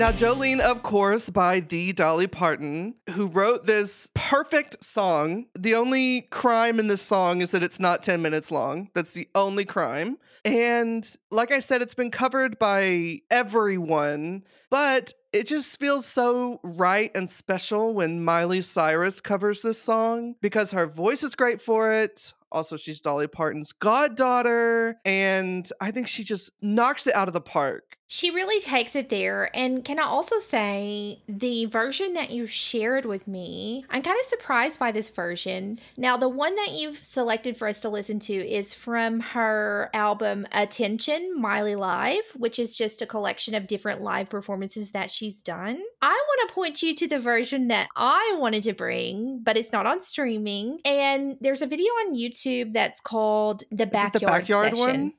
[0.00, 5.44] Now, Jolene, of course, by the Dolly Parton, who wrote this perfect song.
[5.58, 8.88] The only crime in this song is that it's not 10 minutes long.
[8.94, 10.16] That's the only crime.
[10.42, 17.10] And like I said, it's been covered by everyone, but it just feels so right
[17.14, 22.32] and special when Miley Cyrus covers this song because her voice is great for it.
[22.50, 27.42] Also, she's Dolly Parton's goddaughter, and I think she just knocks it out of the
[27.42, 27.98] park.
[28.12, 29.56] She really takes it there.
[29.56, 34.24] And can I also say the version that you shared with me, I'm kind of
[34.24, 35.78] surprised by this version.
[35.96, 40.44] Now, the one that you've selected for us to listen to is from her album
[40.50, 45.80] Attention Miley Live, which is just a collection of different live performances that she's done.
[46.02, 49.70] I want to point you to the version that I wanted to bring, but it's
[49.70, 50.80] not on streaming.
[50.84, 54.76] And there's a video on YouTube that's called The it the Backyard, Sessions.
[54.76, 55.12] one?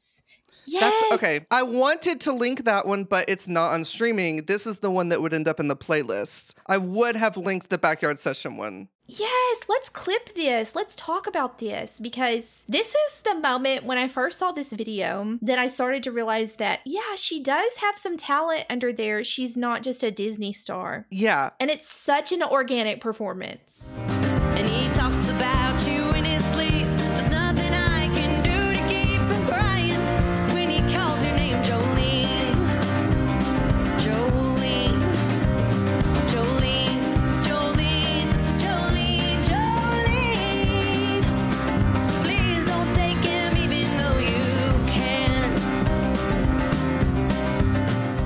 [0.65, 0.81] Sessions.
[0.81, 1.03] Yes.
[1.09, 1.45] That's okay.
[1.51, 4.45] I wanted to link that one, but it's not on streaming.
[4.45, 6.53] This is the one that would end up in the playlist.
[6.67, 8.87] I would have linked the backyard session one.
[9.07, 10.73] Yes, let's clip this.
[10.73, 15.37] Let's talk about this because this is the moment when I first saw this video
[15.41, 19.21] that I started to realize that, yeah, she does have some talent under there.
[19.25, 21.07] She's not just a Disney star.
[21.09, 21.49] Yeah.
[21.59, 23.97] And it's such an organic performance.
[23.97, 26.00] And he talks about you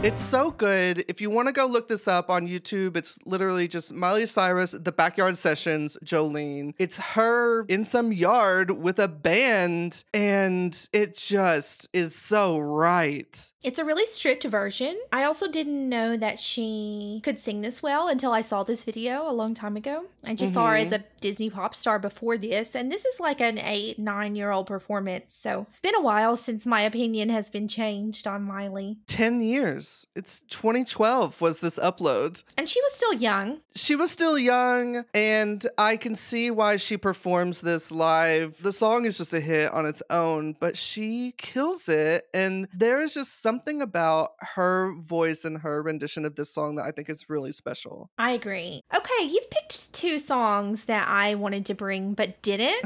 [0.06, 1.04] It's so good.
[1.08, 4.70] If you want to go look this up on YouTube, it's literally just Miley Cyrus,
[4.70, 6.76] The Backyard Sessions, Jolene.
[6.78, 13.52] It's her in some yard with a band, and it just is so right.
[13.64, 14.96] It's a really stripped version.
[15.12, 19.28] I also didn't know that she could sing this well until I saw this video
[19.28, 20.06] a long time ago.
[20.24, 21.02] I just saw her as mm-hmm.
[21.02, 24.68] a Disney pop star before this, and this is like an eight, nine year old
[24.68, 25.34] performance.
[25.34, 29.00] So it's been a while since my opinion has been changed on Miley.
[29.08, 29.95] 10 years.
[30.16, 32.44] It's 2012 was this upload.
[32.58, 33.60] And she was still young.
[33.76, 38.62] She was still young, and I can see why she performs this live.
[38.62, 42.26] The song is just a hit on its own, but she kills it.
[42.34, 46.86] And there is just something about her voice and her rendition of this song that
[46.86, 48.10] I think is really special.
[48.18, 48.82] I agree.
[48.96, 52.84] Okay, you've picked two songs that I wanted to bring but didn't.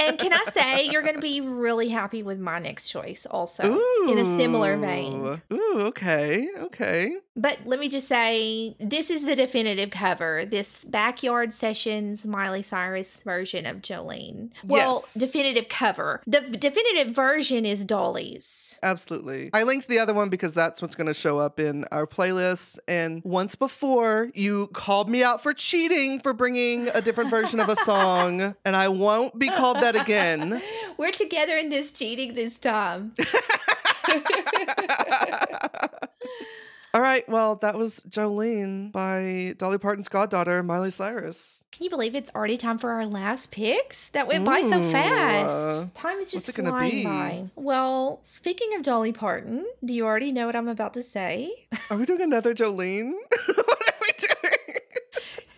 [0.00, 3.64] and can I say you're going to be really happy with my next choice also
[3.64, 4.06] Ooh.
[4.10, 5.40] in a similar vein.
[5.52, 7.16] Ooh, Ooh, okay, okay.
[7.34, 10.44] But let me just say, this is the definitive cover.
[10.44, 14.50] This backyard sessions Miley Cyrus version of Jolene.
[14.64, 15.14] Well, Yes.
[15.14, 16.22] definitive cover.
[16.26, 18.78] The definitive version is Dolly's.
[18.82, 19.50] Absolutely.
[19.52, 22.78] I linked the other one because that's what's going to show up in our playlist.
[22.88, 27.68] And once before, you called me out for cheating for bringing a different version of
[27.68, 30.60] a song, and I won't be called that again.
[30.98, 33.14] We're together in this cheating this time.
[36.94, 41.64] All right, well, that was Jolene by Dolly Parton's goddaughter, Miley Cyrus.
[41.72, 44.10] Can you believe it's already time for our last picks?
[44.10, 45.94] That went by so Ooh, uh, fast.
[45.94, 47.44] Time is just flying by.
[47.56, 51.66] Well, speaking of Dolly Parton, do you already know what I'm about to say?
[51.88, 53.14] Are we doing another Jolene?
[53.46, 54.31] what are we doing?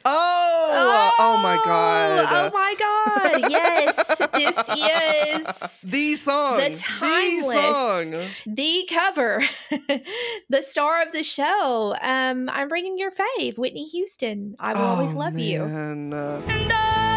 [0.07, 2.27] Oh, oh, my God.
[2.31, 3.51] Oh my god!
[3.51, 3.97] Yes,
[4.35, 6.59] this is the song.
[6.59, 8.29] The timeless- song.
[8.47, 9.43] the cover,
[10.51, 11.95] the star of the show.
[12.03, 14.57] Um, I'm bringing your fave, Whitney Houston.
[14.61, 15.61] I will always Oh, love you.
[15.65, 16.13] man.
[16.13, 17.14] Uh, And I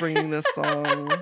[0.00, 1.12] bringing this song.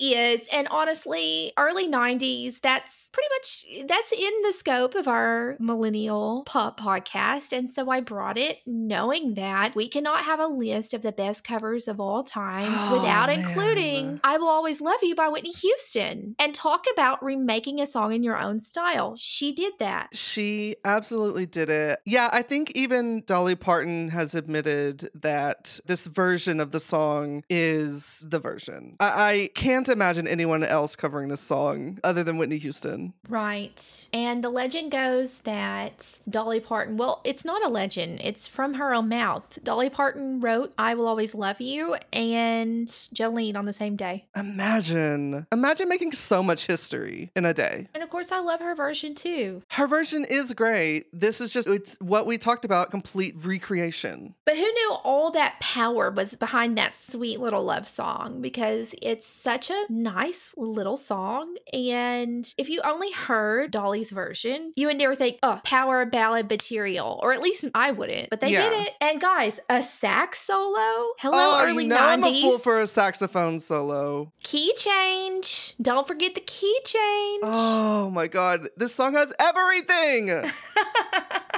[0.00, 2.60] It is, and honestly, early '90s.
[2.60, 8.00] That's pretty much that's in the scope of our millennial pop podcast, and so I
[8.00, 12.22] brought it, knowing that we cannot have a list of the best covers of all
[12.24, 13.40] time Oh, without man.
[13.40, 18.12] including "I Will Always Love You" by Whitney Houston, and talk about remaking a song
[18.12, 19.16] in your own style.
[19.18, 20.08] She did that.
[20.16, 21.98] She absolutely did it.
[22.06, 28.24] Yeah, I think even Dolly Parton has admitted that this version of the song is
[28.28, 28.96] the version.
[29.00, 33.12] I, I can't imagine anyone else covering this song other than Whitney Houston.
[33.28, 34.08] Right.
[34.12, 38.94] And the legend goes that Dolly Parton, well, it's not a legend, it's from her
[38.94, 39.58] own mouth.
[39.62, 44.26] Dolly Parton wrote I Will Always Love You and Jolene on the same day.
[44.36, 47.88] Imagine, imagine making so much history in a day.
[47.94, 49.62] And of course, I love her version too.
[49.70, 51.06] Her version is great.
[51.12, 54.34] This is just it's what we talked about, complete recreation.
[54.44, 58.40] But who knew all that power was behind that sweet little love song?
[58.40, 61.56] Because it's such a nice little song.
[61.72, 67.18] And if you only heard Dolly's version, you would never think, oh, power ballad material.
[67.22, 68.30] Or at least I wouldn't.
[68.30, 68.68] But they Yeah.
[68.68, 68.94] did it.
[69.00, 71.12] And guys, a sax solo?
[71.18, 74.32] Hello, oh, early you know I'm a fool for a saxophone solo.
[74.42, 75.74] key change.
[75.80, 77.40] Don't forget the key change.
[77.44, 80.30] Oh my god, this song has everything.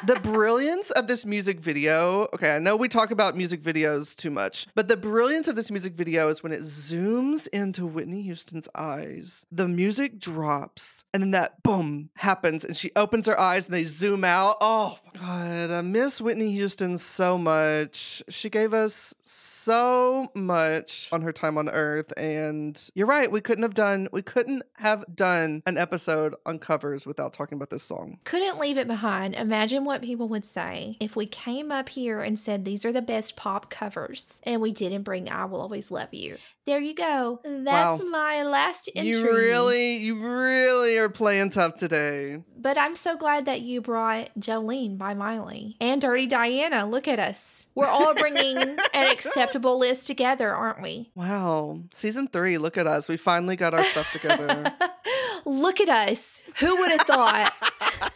[0.06, 2.28] the brilliance of this music video.
[2.34, 5.70] Okay, I know we talk about music videos too much, but the brilliance of this
[5.70, 9.46] music video is when it zooms into Whitney Houston's eyes.
[9.52, 13.84] The music drops, and then that boom happens, and she opens her eyes and they
[13.84, 14.56] zoom out.
[14.60, 18.22] Oh god, I miss Whitney Houston so much.
[18.28, 23.62] She gave us so much on her time on earth, and you're right, we couldn't
[23.62, 28.18] have done we couldn't have done an episode on covers without talking about this song.
[28.24, 29.34] Couldn't leave it behind.
[29.34, 33.02] Imagine what people would say if we came up here and said these are the
[33.02, 36.38] best pop covers and we didn't bring I Will Always Love You.
[36.64, 37.40] There you go.
[37.44, 38.08] That's Wow.
[38.08, 39.10] my last entry.
[39.20, 42.40] You really, you really are playing tough today.
[42.56, 46.86] But I'm so glad that you brought Jolene by Miley and Dirty Diana.
[46.88, 47.66] Look at us.
[47.74, 48.78] We're all bringing an
[49.10, 51.10] acceptable list together, aren't we?
[51.16, 52.58] Wow, season three.
[52.58, 53.08] Look at us.
[53.08, 54.72] We finally got our stuff together.
[55.44, 56.40] Look at us.
[56.60, 57.52] Who would have thought?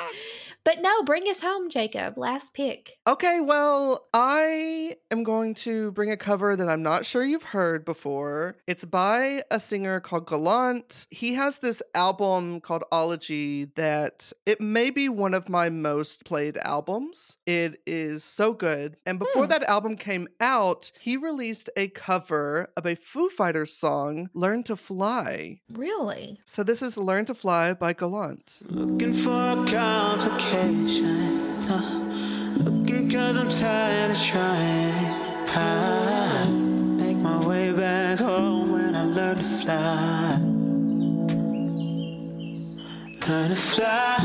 [0.70, 2.16] but no, bring us home, Jacob.
[2.16, 3.00] Last pick.
[3.08, 7.84] Okay, well, I am going to bring a cover that I'm not sure you've heard
[7.84, 8.56] before.
[8.68, 11.08] It's by a singer called Gallant.
[11.10, 16.56] He has this album called Ology that it may be one of my most played
[16.60, 17.38] albums.
[17.48, 18.98] It is so good.
[19.08, 19.50] And before Hmm.
[19.50, 24.76] that album came out, he released a cover of a Foo Fighters song, Learn to
[24.76, 25.62] Fly.
[25.74, 26.40] Really?
[26.46, 28.60] So this is Learn to Fly by Gallant.
[28.70, 29.66] Looking for a
[33.50, 34.94] I'm tired of trying.
[35.48, 36.48] I
[37.00, 40.38] make my way back home when I learn to fly.
[43.28, 44.19] Learn to fly.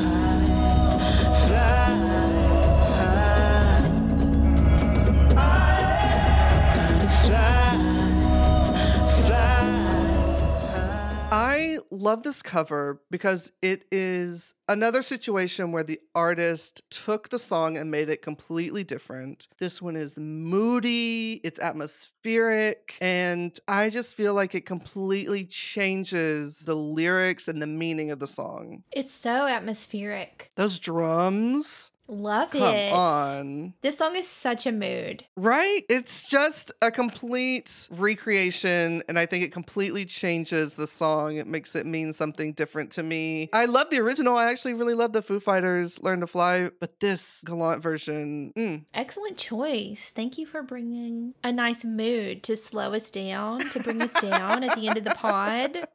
[11.94, 17.90] Love this cover because it is another situation where the artist took the song and
[17.90, 19.48] made it completely different.
[19.58, 26.74] This one is moody, it's atmospheric, and I just feel like it completely changes the
[26.74, 28.82] lyrics and the meaning of the song.
[28.92, 30.50] It's so atmospheric.
[30.56, 32.92] Those drums, Love come it.
[32.92, 33.74] on.
[33.80, 35.24] This song is such a mood.
[35.36, 35.82] Right?
[35.88, 41.36] It's just a complete recreation, and I think it completely changes the song.
[41.36, 43.48] It makes it mean something different to me.
[43.52, 44.36] I love the original.
[44.36, 48.84] I actually really love the Foo Fighters Learn to Fly, but this Gallant version, mm,
[48.92, 50.12] Excellent choice.
[50.14, 54.62] Thank you for bringing a nice mood to slow us down, to bring us down
[54.64, 55.88] at the end of the pod.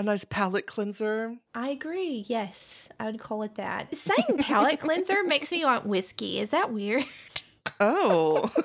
[0.00, 1.36] A nice palate cleanser.
[1.54, 2.24] I agree.
[2.26, 3.94] Yes, I would call it that.
[3.94, 6.40] Saying palate cleanser makes me want whiskey.
[6.40, 7.04] Is that weird?
[7.78, 8.50] Oh.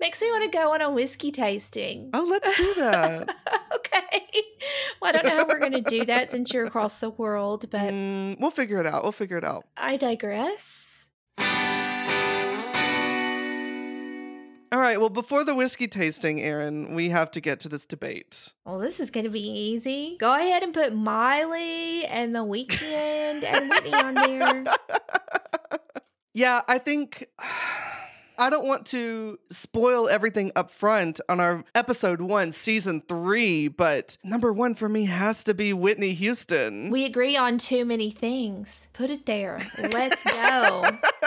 [0.00, 2.10] makes me want to go on a whiskey tasting.
[2.12, 3.34] oh, let's do that.
[3.74, 4.20] okay.
[5.00, 7.68] Well, I don't know how we're going to do that since you're across the world,
[7.70, 9.02] but Mm, we'll figure it out.
[9.02, 9.64] We'll figure it out.
[9.76, 11.08] I digress.
[14.74, 14.98] All right.
[14.98, 18.52] Well, before the whiskey tasting, Erin, we have to get to this debate.
[18.64, 20.16] Well, this is going to be easy.
[20.18, 24.64] Go ahead and put Miley and The Weeknd and Whitney on there.
[26.36, 27.28] Yeah, I think
[28.36, 34.18] I don't want to spoil everything up front on our episode one, season three, but
[34.24, 36.90] number one for me has to be Whitney Houston.
[36.90, 38.88] We agree on too many things.
[38.94, 39.64] Put it there.
[39.78, 40.84] Let's go.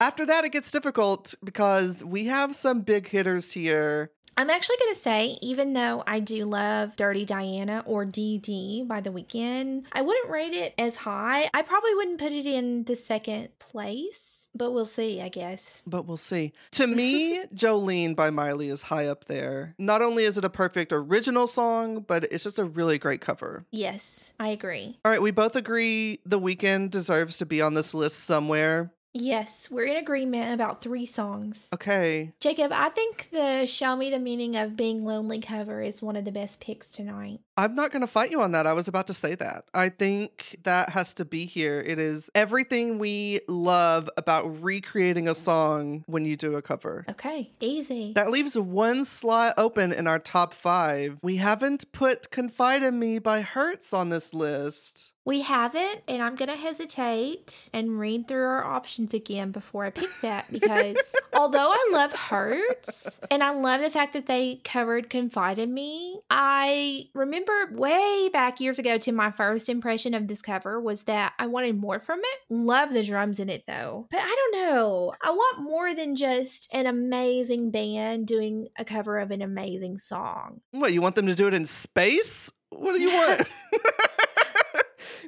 [0.00, 4.10] After that, it gets difficult because we have some big hitters here.
[4.38, 9.02] I'm actually going to say, even though I do love Dirty Diana or DD by
[9.02, 11.50] the Weeknd, I wouldn't rate it as high.
[11.52, 15.82] I probably wouldn't put it in the second place, but we'll see, I guess.
[15.86, 16.54] But we'll see.
[16.70, 19.74] To me, Jolene by Miley is high up there.
[19.76, 23.66] Not only is it a perfect original song, but it's just a really great cover.
[23.70, 24.98] Yes, I agree.
[25.04, 28.90] All right, we both agree The Weeknd deserves to be on this list somewhere.
[29.12, 31.66] Yes, we're in agreement about three songs.
[31.74, 32.32] Okay.
[32.40, 36.24] Jacob, I think the Show Me the Meaning of Being Lonely cover is one of
[36.24, 37.40] the best picks tonight.
[37.56, 38.66] I'm not going to fight you on that.
[38.66, 39.64] I was about to say that.
[39.74, 41.82] I think that has to be here.
[41.84, 47.04] It is everything we love about recreating a song when you do a cover.
[47.10, 48.12] Okay, easy.
[48.14, 51.18] That leaves one slot open in our top five.
[51.22, 55.12] We haven't put Confide in Me by Hurts on this list.
[55.24, 59.90] We haven't, and I'm going to hesitate and read through our options again before I
[59.90, 65.10] pick that because although I love Hurts and I love the fact that they covered
[65.10, 70.40] Confide in Me, I remember way back years ago to my first impression of this
[70.40, 72.40] cover was that I wanted more from it.
[72.48, 75.12] Love the drums in it though, but I don't know.
[75.22, 80.60] I want more than just an amazing band doing a cover of an amazing song.
[80.70, 82.50] What, you want them to do it in space?
[82.70, 83.42] What do you want?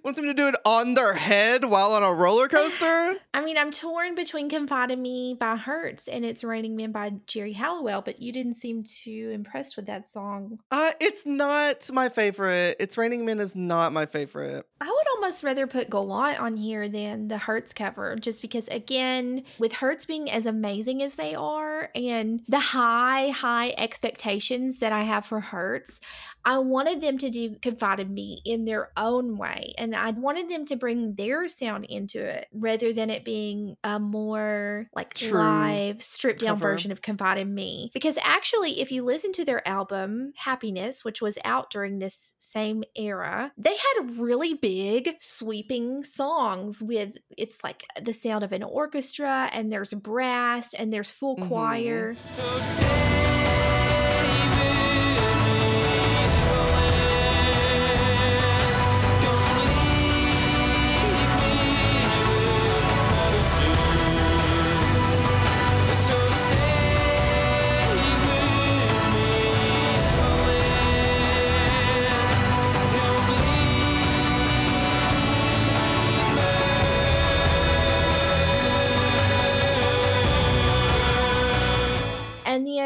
[0.02, 3.14] want them to do it on their head while on a roller coaster?
[3.34, 7.12] I mean, I'm torn between Confide in Me by Hurts and It's Raining Men by
[7.26, 10.58] Geri Halliwell, but you didn't seem too impressed with that song.
[10.70, 12.76] Uh, it's not my favorite.
[12.80, 14.66] It's Raining Men is not my favorite.
[14.80, 19.44] I would almost rather put Gallant on here than the Hurts cover, just because, again,
[19.58, 25.02] with Hurts being as amazing as they are and the high, high expectations that I
[25.04, 26.00] have for Hurts,
[26.44, 29.74] I wanted them to do Confide in Me in their own way.
[29.78, 33.98] And I wanted them to bring their sound into it rather than it being a
[33.98, 36.70] more like True live, stripped down cover.
[36.70, 37.90] version of Confide in Me.
[37.94, 42.84] Because actually, if you listen to their album, Happiness, which was out during this same
[42.96, 49.48] era, they had really big, sweeping songs with it's like the sound of an orchestra,
[49.52, 51.48] and there's brass, and there's full Mhm.
[51.48, 52.14] choir.
[52.20, 52.42] So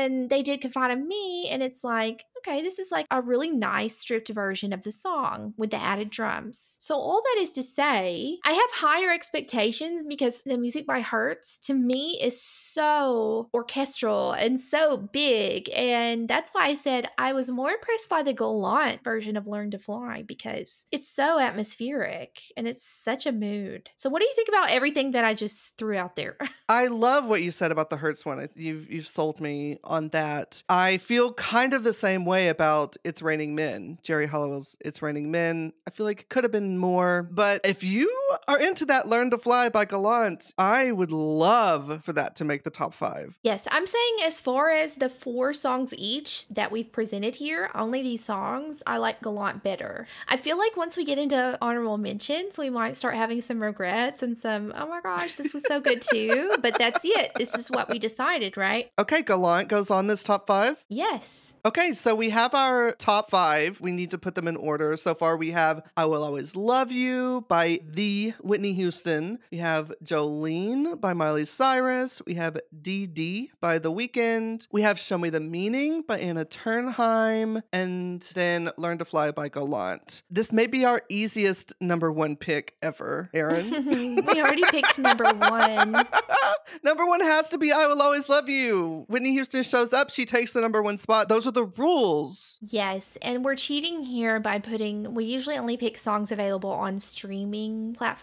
[0.06, 3.50] then they did Confide in Me, and it's like, okay, this is like a really
[3.50, 6.76] nice stripped version of the song with the added drums.
[6.80, 11.58] So, all that is to say, I have higher expectations because the music by Hurts
[11.60, 15.68] to me is so orchestral and so big.
[15.74, 19.70] And that's why I said I was more impressed by the Gallant version of Learn
[19.72, 23.90] to Fly because it's so atmospheric and it's such a mood.
[23.96, 26.36] So, what do you think about everything that I just threw out there?
[26.68, 28.48] I love what you said about the Hurts one.
[28.54, 30.62] You've you've sold me on that.
[30.68, 32.35] I feel kind of the same way.
[32.36, 35.72] Way about It's Raining Men, Geri Halliwell's It's Raining Men.
[35.86, 38.12] I feel like it could have been more, but if you
[38.48, 42.64] are into that Learn to Fly by Gallant, I would love for that to make
[42.64, 43.38] the top five.
[43.42, 48.02] Yes, I'm saying as far as the four songs each that we've presented here, only
[48.02, 50.06] these songs, I like Gallant better.
[50.28, 54.22] I feel like once we get into honorable mentions, we might start having some regrets
[54.22, 56.54] and some, oh my gosh, this was so good too.
[56.60, 57.32] but that's it.
[57.36, 58.90] This is what we decided, right?
[58.98, 60.82] Okay, Gallant goes on this top five.
[60.88, 61.54] Yes.
[61.64, 63.80] Okay, so we have our top five.
[63.80, 64.96] We need to put them in order.
[64.96, 69.38] So far, we have I Will Always Love You by the Whitney Houston.
[69.50, 72.22] We have Jolene by Miley Cyrus.
[72.26, 74.66] We have DD by The Weeknd.
[74.72, 77.62] We have Show Me the Meaning by Anna Ternheim.
[77.72, 80.22] And then Learn to Fly by Gallant.
[80.30, 84.24] This may be our easiest number one pick ever, Erin.
[84.26, 85.96] we already picked number one.
[86.82, 89.04] number one has to be I Will Always Love You.
[89.08, 91.28] Whitney Houston shows up, she takes the number one spot.
[91.28, 92.58] Those are the rules.
[92.62, 97.94] Yes, and we're cheating here by putting, we usually only pick songs available on streaming
[97.94, 98.15] platforms,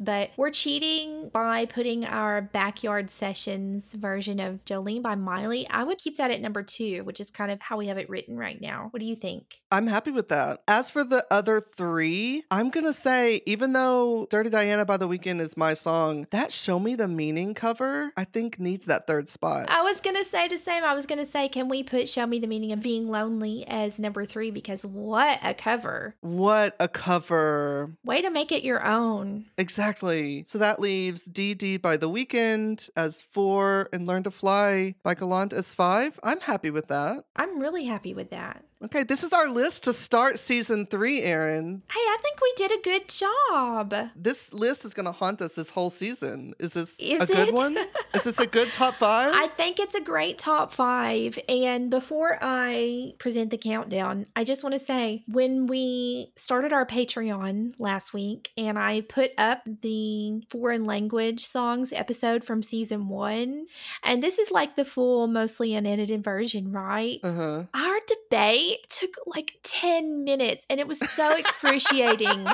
[0.00, 5.66] but we're cheating by putting our backyard sessions version of Jolene by Miley.
[5.68, 8.08] I would keep that at number two, which is kind of how we have it
[8.08, 8.88] written right now.
[8.90, 9.62] What do you think?
[9.70, 10.62] I'm happy with that.
[10.68, 15.08] As for the other three, I'm going to say, even though Dirty Diana by the
[15.08, 19.28] Weeknd is my song, that Show Me the Meaning cover, I think needs that third
[19.28, 19.70] spot.
[19.70, 20.84] I was going to say the same.
[20.84, 23.64] I was going to say, can we put Show Me the Meaning of Being Lonely
[23.66, 24.50] as number three?
[24.50, 26.14] Because what a cover.
[26.20, 27.92] What a cover.
[28.04, 29.25] Way to make it your own.
[29.58, 30.44] Exactly.
[30.46, 35.52] So that leaves DD by the Weeknd as four and Learn to Fly by Gallant
[35.52, 36.18] as five.
[36.22, 37.24] I'm happy with that.
[37.36, 38.64] I'm really happy with that.
[38.84, 41.82] Okay, this is our list to start season three, Erin.
[41.90, 43.94] Hey, I think we did a good job.
[44.14, 46.54] This list is going to haunt us this whole season.
[46.58, 47.78] Is this Is a good one?
[48.14, 49.32] Is this a good top five?
[49.34, 51.38] I think it's a great top five.
[51.48, 56.84] And before I present the countdown, I just want to say when we started our
[56.84, 63.68] Patreon last week and I put up the foreign language songs episode from season one,
[64.02, 67.20] and this is like the full, mostly unedited version, right?
[67.22, 67.62] uh huh.
[67.72, 72.46] Our debate took like 10 minutes and it was so excruciating.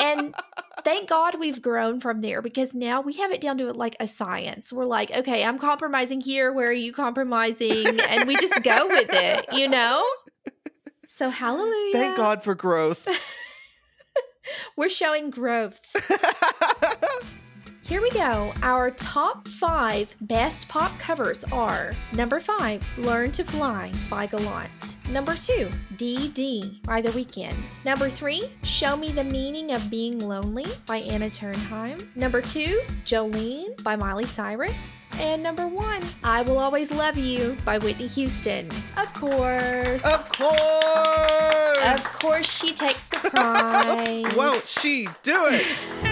[0.00, 0.34] and
[0.84, 4.08] thank God we've grown from there because now we have it down to like a
[4.08, 4.72] science.
[4.72, 6.52] We're like, okay, I'm compromising here.
[6.52, 7.86] Where are you compromising?
[8.08, 10.04] And we just go with it, you know?
[11.06, 11.92] So, hallelujah.
[11.92, 13.06] Thank God for growth.
[14.76, 15.80] We're showing growth.
[17.92, 18.54] Here we go.
[18.62, 24.96] Our top five best pop covers are number five, Learn to Fly by Gallant.
[25.10, 27.54] Number two, DD by The Weeknd.
[27.84, 32.08] Number three, Show Me the Meaning of Being Lonely by Anna Ternheim.
[32.16, 35.04] Number two, Jolene by Miley Cyrus.
[35.18, 38.70] And number one, I Will Always Love You by Whitney Houston.
[38.96, 40.02] Of course.
[40.06, 41.78] of course.
[41.84, 44.34] Of course, she takes the prize.
[44.34, 46.08] Won't she do it?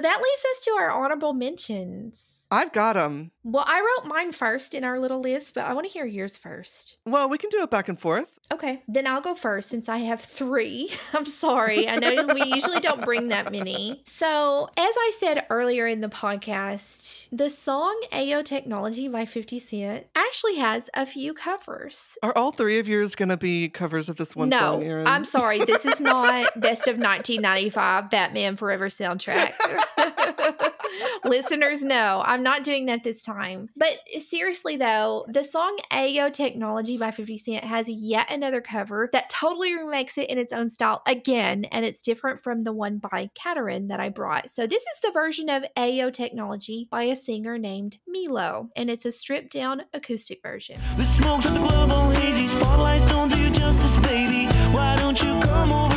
[0.00, 2.39] So that leaves us to our honorable mentions.
[2.50, 3.30] I've got them.
[3.42, 6.36] Well, I wrote mine first in our little list, but I want to hear yours
[6.36, 6.98] first.
[7.06, 8.38] Well, we can do it back and forth.
[8.52, 10.90] Okay, then I'll go first since I have three.
[11.14, 11.88] I'm sorry.
[11.88, 14.02] I know we usually don't bring that many.
[14.04, 20.06] So, as I said earlier in the podcast, the song Ayo Technology by 50 Cent
[20.16, 22.18] actually has a few covers.
[22.22, 25.06] Are all three of yours going to be covers of this one no, song, Erin?
[25.06, 25.64] I'm sorry.
[25.64, 29.54] This is not best of 1995 Batman Forever soundtrack.
[31.24, 33.68] Listeners know I'm not doing that this time.
[33.76, 39.30] But seriously, though, the song Ayo Technology by 50 Cent has yet another cover that
[39.30, 43.30] totally remakes it in its own style again, and it's different from the one by
[43.34, 44.50] Katerin that I brought.
[44.50, 49.04] So, this is the version of Ayo Technology by a singer named Milo, and it's
[49.04, 50.78] a stripped down acoustic version.
[50.96, 54.46] The smokes the club all hazy, spotlights don't do justice, baby.
[54.72, 55.89] Why don't you come over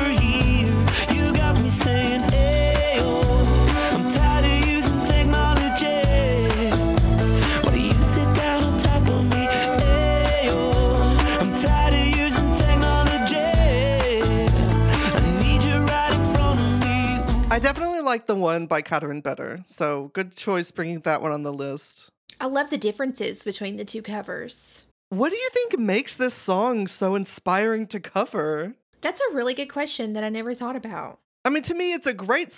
[17.63, 19.63] definitely like the one by Catherine better.
[19.65, 22.09] So good choice bringing that one on the list.
[22.41, 24.85] I love the differences between the two covers.
[25.09, 28.73] What do you think makes this song so inspiring to cover?
[28.99, 31.19] That's a really good question that I never thought about.
[31.45, 32.51] I mean, to me, it's a great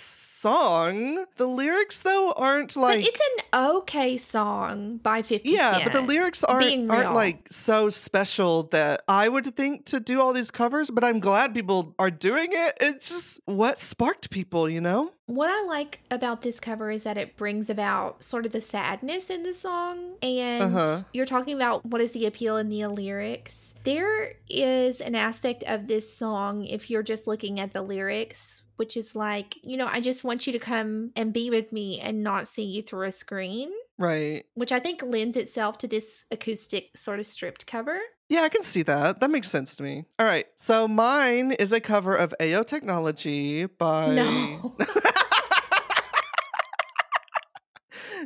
[0.46, 1.24] song.
[1.36, 5.84] The lyrics though aren't like but it's an okay song by 50 yeah, Cent.
[5.84, 10.32] but the lyrics aren't aren't like so special that I would think to do all
[10.32, 12.76] these covers, but I'm glad people are doing it.
[12.80, 15.12] It's just what sparked people, you know?
[15.26, 19.28] What I like about this cover is that it brings about sort of the sadness
[19.28, 20.14] in the song.
[20.22, 21.00] And Uh-huh.
[21.12, 23.74] you're talking about what is the appeal in the lyrics.
[23.82, 28.96] There is an aspect of this song, if you're just looking at the lyrics, which
[28.96, 32.22] is like, you know, I just want you to come and be with me and
[32.22, 34.44] not see you through a screen, Right.
[34.54, 37.98] which I think lends itself to this acoustic sort of stripped cover.
[38.28, 39.20] Yeah, I can see that.
[39.20, 40.04] That makes sense to me.
[40.18, 40.46] All right.
[40.56, 44.76] So mine is a cover of Ayo Technology by No.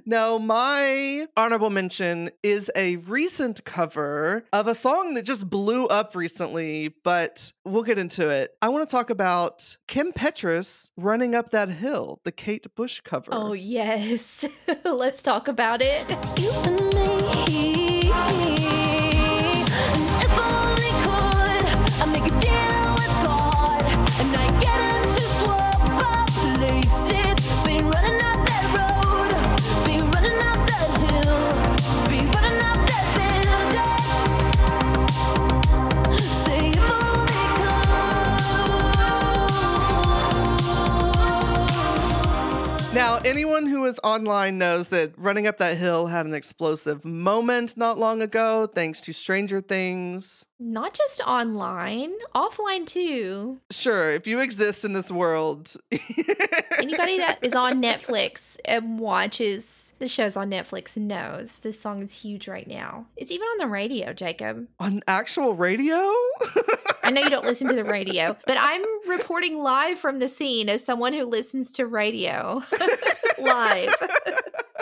[0.07, 6.14] No, my honorable mention is a recent cover of a song that just blew up
[6.14, 8.53] recently, but we'll get into it.
[8.62, 13.09] I want to talk about Kim Petras running up that hill, the Kate Bush oh,
[13.09, 13.30] cover.
[13.32, 14.44] oh, yes.
[14.84, 16.07] Let's talk about it.
[43.11, 47.76] Now, anyone who is online knows that running up that hill had an explosive moment
[47.76, 50.46] not long ago, thanks to Stranger Things.
[50.61, 53.58] Not just online, offline too.
[53.72, 55.74] Sure, if you exist in this world,
[56.78, 62.20] Anybody that is on Netflix and watches the shows on Netflix knows this song is
[62.22, 63.07] huge right now.
[63.16, 64.66] It's even on the radio, Jacob.
[64.80, 65.94] on actual radio?
[67.05, 70.68] I know you don't listen to the radio, but I'm reporting live from the scene
[70.68, 72.62] as someone who listens to radio
[73.38, 73.94] live.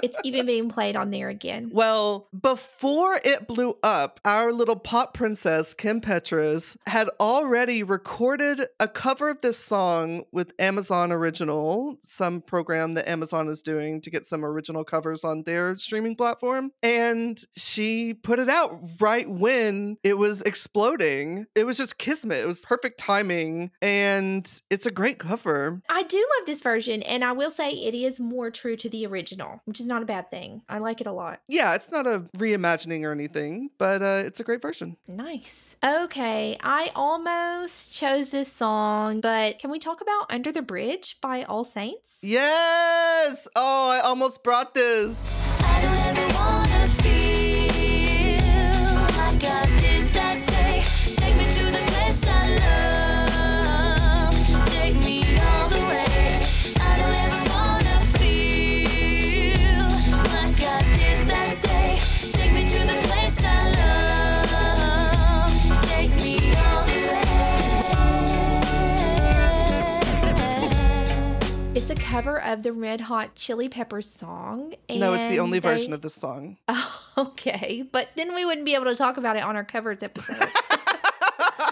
[0.03, 1.71] It's even being played on there again.
[1.73, 8.89] Well, before it blew up, our little pop princess, Kim Petras, had already recorded a
[8.89, 14.27] cover of this song with Amazon Original, some program that Amazon is doing to get
[14.27, 16.71] some original covers on their streaming platform.
[16.83, 21.47] And she put it out right when it was exploding.
[21.55, 22.41] It was just kismet.
[22.41, 23.71] It was perfect timing.
[23.83, 25.81] And it's a great cover.
[25.89, 29.07] I do love this version, and I will say it is more true to the
[29.07, 30.63] original, which is not a bad thing.
[30.69, 31.41] I like it a lot.
[31.49, 34.97] Yeah, it's not a reimagining or anything, but uh, it's a great version.
[35.09, 35.77] Nice.
[35.85, 41.43] Okay, I almost chose this song, but can we talk about Under the Bridge by
[41.45, 42.21] All Saints?
[42.23, 43.49] Yes!
[43.57, 45.35] Oh, I almost brought this.
[45.63, 45.79] I
[72.09, 74.75] cover of the Red Hot Chili Peppers song.
[74.91, 76.57] no, it's the only they- version of this song.
[76.67, 80.03] Oh, okay, but then we wouldn't be able to talk about it on our covers
[80.03, 80.49] episode.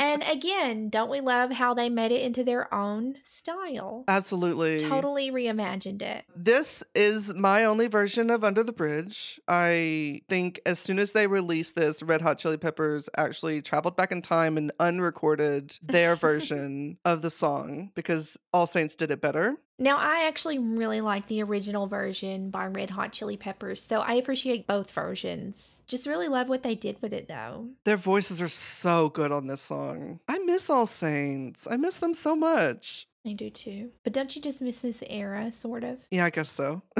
[0.00, 4.04] and again, don't we love how they made it into their own style?
[4.08, 4.78] Absolutely.
[4.78, 6.24] Totally reimagined it.
[6.34, 9.38] This is my only version of Under the Bridge.
[9.46, 14.10] I think as soon as they released this, Red Hot Chili Peppers actually traveled back
[14.10, 19.56] in time and unrecorded their version of the song because All Saints did it better.
[19.82, 24.12] Now, I actually really like the original version by Red Hot Chili Peppers, so I
[24.12, 25.80] appreciate both versions.
[25.86, 27.70] Just really love what they did with it, though.
[27.84, 30.20] Their voices are so good on this song.
[30.28, 31.66] I miss All Saints.
[31.70, 33.06] I miss them so much.
[33.26, 33.90] I do too.
[34.04, 36.06] But don't you just miss this era, sort of?
[36.10, 36.82] Yeah, I guess so.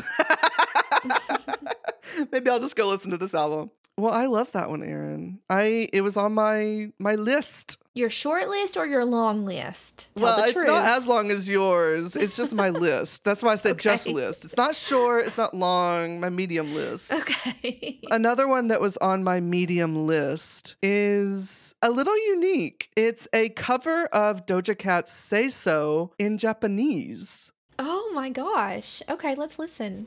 [2.33, 3.71] Maybe I'll just go listen to this album.
[4.01, 5.41] Well, I love that one, Erin.
[5.51, 7.77] I it was on my my list.
[7.95, 10.09] Your short list or your long list?
[10.15, 10.69] Tell well, the it's truth.
[10.69, 12.15] not as long as yours.
[12.15, 13.25] It's just my list.
[13.25, 14.45] That's why I said just list.
[14.45, 15.27] It's not short.
[15.27, 16.21] It's not long.
[16.21, 17.13] My medium list.
[17.13, 18.01] Okay.
[18.11, 22.91] Another one that was on my medium list is a little unique.
[22.97, 27.51] It's a cover of Doja Cat's Say So in Japanese.
[27.81, 29.03] oh my gosh.
[29.09, 30.07] Okay, let's listen.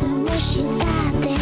[0.00, 1.37] 過ごしたって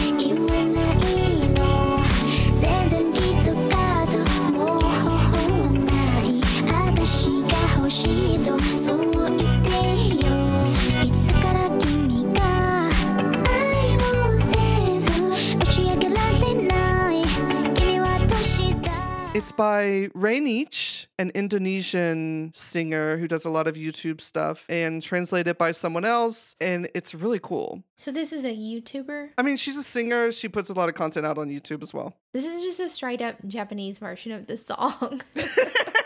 [19.47, 25.57] It's by Rainych an Indonesian singer who does a lot of YouTube stuff and translated
[25.57, 26.57] by someone else.
[26.61, 27.85] And it's really cool.
[27.95, 29.29] So this is a YouTuber.
[29.39, 30.33] I mean, she's a singer.
[30.33, 32.17] She puts a lot of content out on YouTube as well.
[32.35, 35.21] This is just a straight up Japanese version of the song.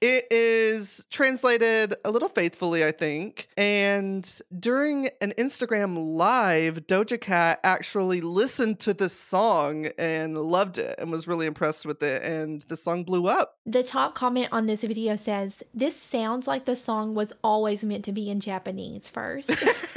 [0.00, 3.48] it is translated a little faithfully, I think.
[3.56, 10.94] And during an Instagram live, Doja Cat actually listened to this song and loved it
[10.98, 12.22] and was really impressed with it.
[12.22, 13.58] And the song blew up.
[13.66, 18.04] the top comment on this video says, This sounds like the song was always meant
[18.06, 19.50] to be in Japanese first.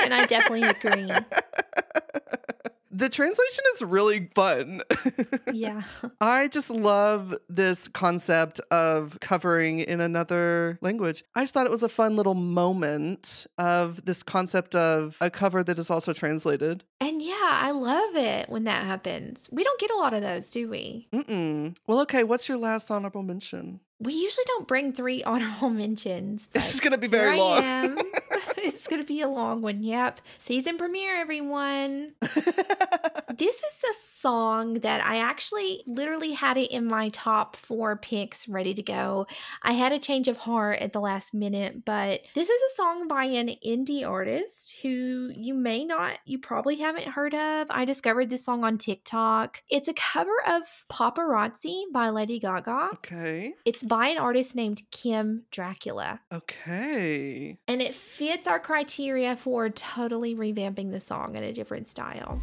[0.03, 1.09] and I definitely agree.
[2.99, 4.81] The translation is really fun.
[5.53, 5.81] Yeah.
[6.21, 11.23] I just love this concept of covering in another language.
[11.35, 15.63] I just thought it was a fun little moment of this concept of a cover
[15.63, 16.83] that is also translated.
[17.01, 19.49] And yeah, I love it when that happens.
[19.51, 21.07] We don't get a lot of those, do we?
[21.13, 21.75] Mm-mm.
[21.87, 23.79] Well, okay, what's your last honorable mention?
[23.99, 26.47] We usually don't bring three honorable mentions.
[26.47, 27.63] This is going to be very I long.
[27.63, 27.97] am.
[28.63, 29.81] it's going to be a long one.
[29.81, 30.21] Yep.
[30.37, 32.13] Season premiere, everyone.
[33.39, 38.49] This is a song that I actually literally had it in my top four picks
[38.49, 39.27] ready to go.
[39.63, 43.07] I had a change of heart at the last minute, but this is a song
[43.07, 47.67] by an indie artist who you may not, you probably haven't heard of.
[47.69, 49.63] I discovered this song on TikTok.
[49.69, 52.89] It's a cover of Paparazzi by Lady Gaga.
[52.95, 53.53] okay.
[53.63, 56.19] It's by an artist named Kim Dracula.
[56.29, 57.57] Okay.
[57.69, 62.41] And it fits our criteria for totally revamping the song in a different style.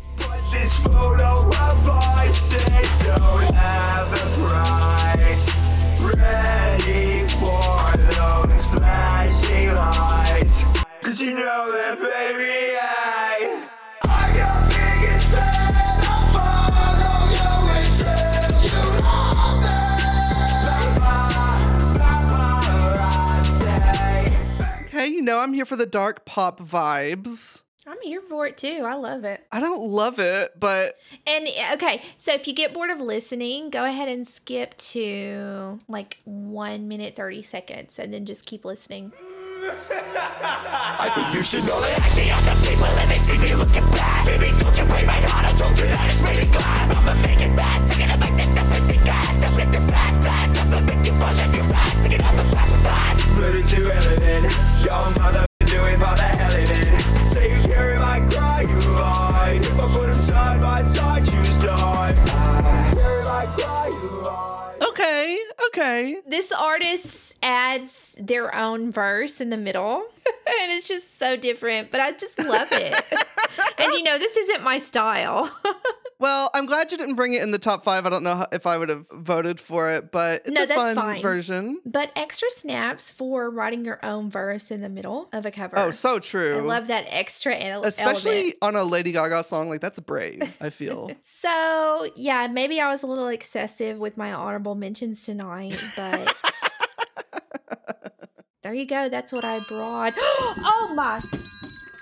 [11.03, 12.66] Cause you know that baby
[25.17, 27.63] you know, I'm here for the dark pop vibes.
[27.87, 28.83] I'm here for it too.
[28.85, 29.47] I love it.
[29.51, 33.85] I don't love it, but And okay, so if you get bored of listening, go
[33.85, 39.13] ahead and skip to like one minute, 30 seconds, and then just keep listening.
[39.89, 43.89] I think you should know that I see other people and they see me looking
[43.93, 44.27] bad.
[44.27, 45.47] Baby, don't you break my heart.
[45.47, 45.76] I told
[67.03, 72.13] This adds their own verse in the middle, and it's just so different, but I
[72.13, 72.95] just love it.
[73.79, 75.51] and you know, this isn't my style.
[76.19, 78.07] Well, I'm glad you didn't bring it in the top five.
[78.07, 80.81] I don't know if I would have voted for it, but it's No, a that's
[80.81, 81.21] fun fine.
[81.21, 81.79] version.
[81.85, 85.79] but extra snaps for writing your own verse in the middle of a cover.
[85.79, 86.57] Oh, so true.
[86.57, 88.57] I love that extra ele- Especially element.
[88.63, 91.11] on a Lady Gaga song, like that's brave, I feel.
[91.23, 96.35] So, yeah, maybe I was a little excessive with my honorable mentions tonight, but
[98.63, 99.09] there you go.
[99.09, 100.15] That's what I brought.
[100.19, 101.21] oh my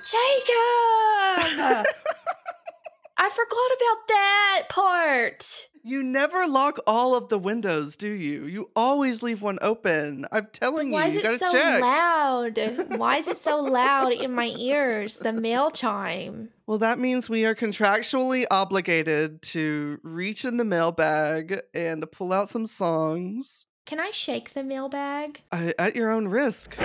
[0.06, 1.86] Jacob!
[3.16, 5.68] I forgot about that part.
[5.82, 8.44] you never lock all of the windows, do you?
[8.44, 10.26] You always leave one open.
[10.30, 11.80] I'm telling Why you, is you it so check.
[11.80, 12.58] loud?
[12.98, 15.18] Why is it so loud in my ears?
[15.18, 16.50] The mail chime.
[16.66, 22.50] Well, that means we are contractually obligated to reach in the mailbag and pull out
[22.50, 25.42] some songs Can I shake the mailbag?
[25.52, 26.76] uh, at your own risk.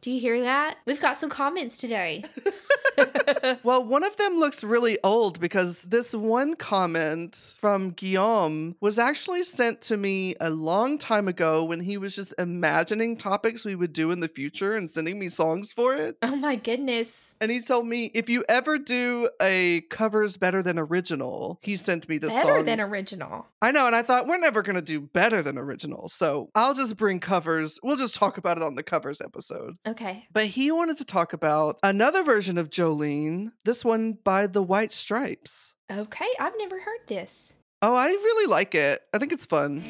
[0.00, 0.78] Do you hear that?
[0.86, 2.24] We've got some comments today.
[3.62, 9.42] Well, one of them looks really old because this one comment from Guillaume was actually
[9.42, 13.92] sent to me a long time ago when he was just imagining topics we would
[13.92, 16.16] do in the future and sending me songs for it.
[16.22, 17.36] Oh my goodness.
[17.40, 22.08] And he told me if you ever do a covers better than original, he sent
[22.08, 22.42] me this song.
[22.42, 22.64] Better song.
[22.64, 23.46] than original.
[23.62, 26.96] I know, and I thought we're never gonna do better than original, so I'll just
[26.96, 27.78] bring covers.
[27.82, 29.76] We'll just talk about it on the covers episode.
[29.86, 30.26] Okay.
[30.32, 34.92] But he wanted to talk about another version of Jolene, this one by the White
[34.92, 35.72] Stripes.
[35.90, 36.28] Okay.
[36.38, 37.56] I've never heard this.
[37.80, 39.00] Oh, I really like it.
[39.14, 39.82] I think it's fun.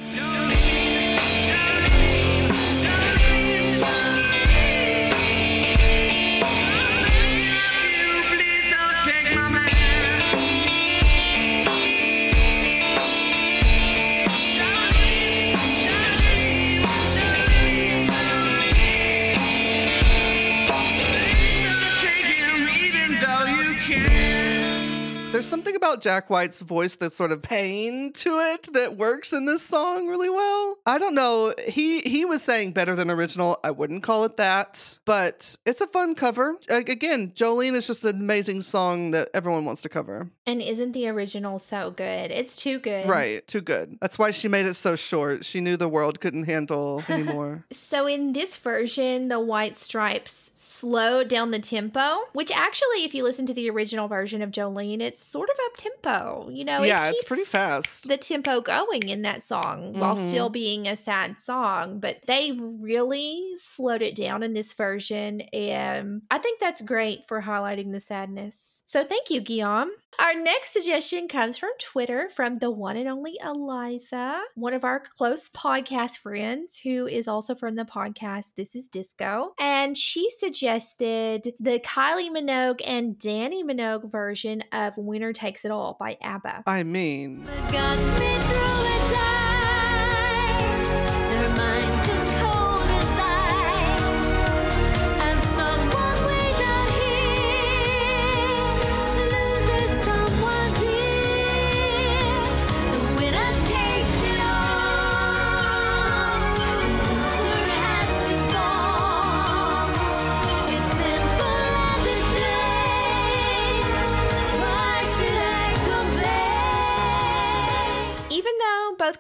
[25.45, 29.45] There's something about Jack White's voice that's sort of pain to it that works in
[29.45, 30.79] this song really well.
[30.87, 31.53] I don't know.
[31.69, 33.59] He he was saying better than original.
[33.63, 36.57] I wouldn't call it that, but it's a fun cover.
[36.71, 40.31] Again, Jolene is just an amazing song that everyone wants to cover.
[40.47, 42.31] And isn't the original so good?
[42.31, 43.07] It's too good.
[43.07, 43.99] Right, too good.
[44.01, 45.45] That's why she made it so short.
[45.45, 47.67] She knew the world couldn't handle anymore.
[47.71, 53.23] So in this version, the White Stripes slow down the tempo, which actually, if you
[53.23, 56.49] listen to the original version of Jolene, it's sort of up tempo.
[56.53, 58.07] You know, it yeah, it's pretty fast.
[58.09, 60.27] The tempo going in that song while Mhm.
[60.29, 66.23] still being a sad song, but they really slowed it down in this version, and
[66.31, 68.85] I think that's great for highlighting the sadness.
[68.87, 69.91] So thank you, Guillaume.
[70.17, 75.01] Our next suggestion comes from Twitter from the one and only Eliza, one of our
[75.01, 79.55] close podcast friends who is also from the podcast This is Disco.
[79.59, 85.97] And she suggested the Kylie Minogue and Dannii Minogue version of Winner Takes It All
[86.01, 86.65] by ABBA.
[86.67, 87.45] I mean,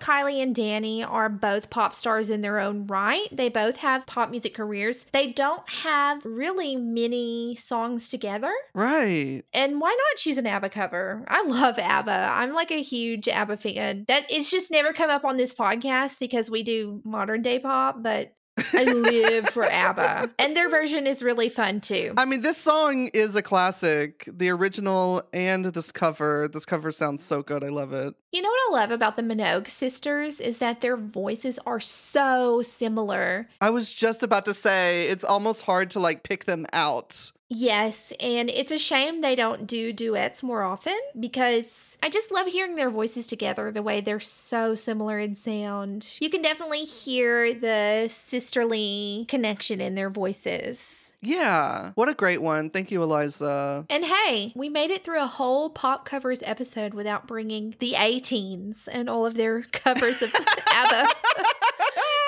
[0.04, 4.30] Kylie and Dannii are both pop stars in their own right, they both have pop
[4.30, 5.06] music careers.
[5.12, 8.52] They don't have really many songs together.
[8.74, 9.42] right.
[9.54, 11.24] And why not choose an ABBA cover?
[11.28, 12.10] I love ABBA.
[12.10, 14.04] I'm like a huge ABBA fan.
[14.08, 18.02] That it's just never come up on this podcast because we do modern day pop,
[18.02, 18.34] but
[18.72, 20.30] I live for ABBA.
[20.38, 22.14] And their version is really fun too.
[22.16, 24.28] I mean, this song is a classic.
[24.32, 26.48] The original and this cover.
[26.48, 27.62] This cover sounds so good.
[27.62, 28.14] I love it.
[28.32, 32.62] You know what I love about the Minogue sisters is that their voices are so
[32.62, 33.48] similar.
[33.60, 37.30] I was just about to say it's almost hard to like pick them out.
[37.50, 42.46] Yes, and it's a shame they don't do duets more often because I just love
[42.46, 46.16] hearing their voices together the way they're so similar in sound.
[46.20, 51.14] You can definitely hear the sisterly connection in their voices.
[51.20, 51.92] Yeah.
[51.94, 52.70] What a great one.
[52.70, 53.86] Thank you, Eliza.
[53.88, 58.20] And hey, we made it through a whole pop covers episode without bringing the A
[58.20, 60.34] teens and all of their covers of
[60.72, 61.08] ABBA.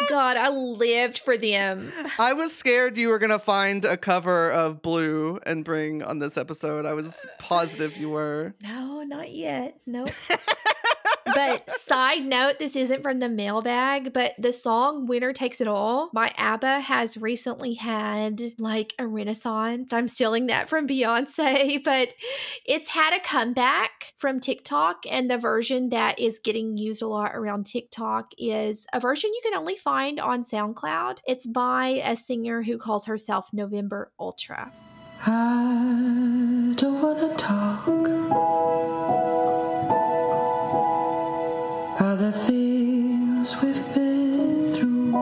[0.09, 1.93] God, I lived for them.
[2.19, 6.19] I was scared you were going to find a cover of Blue and bring on
[6.19, 6.87] this episode.
[6.87, 8.55] I was positive you were.
[8.63, 9.81] No, not yet.
[9.87, 10.11] Nope.
[11.37, 16.11] but side note, this isn't from the mailbag, but the song Winner Takes It All
[16.13, 19.93] by ABBA has recently had like a renaissance.
[19.93, 22.15] I'm stealing that from Beyonce, but
[22.65, 25.05] it's had a comeback from TikTok.
[25.11, 29.41] And the version that is getting used a lot around TikTok is a version you
[29.43, 31.19] can only find on SoundCloud.
[31.29, 34.73] It's by a singer who calls herself November Ultra.
[35.25, 37.87] I don't wanna talk
[41.95, 45.13] about the things we've been through.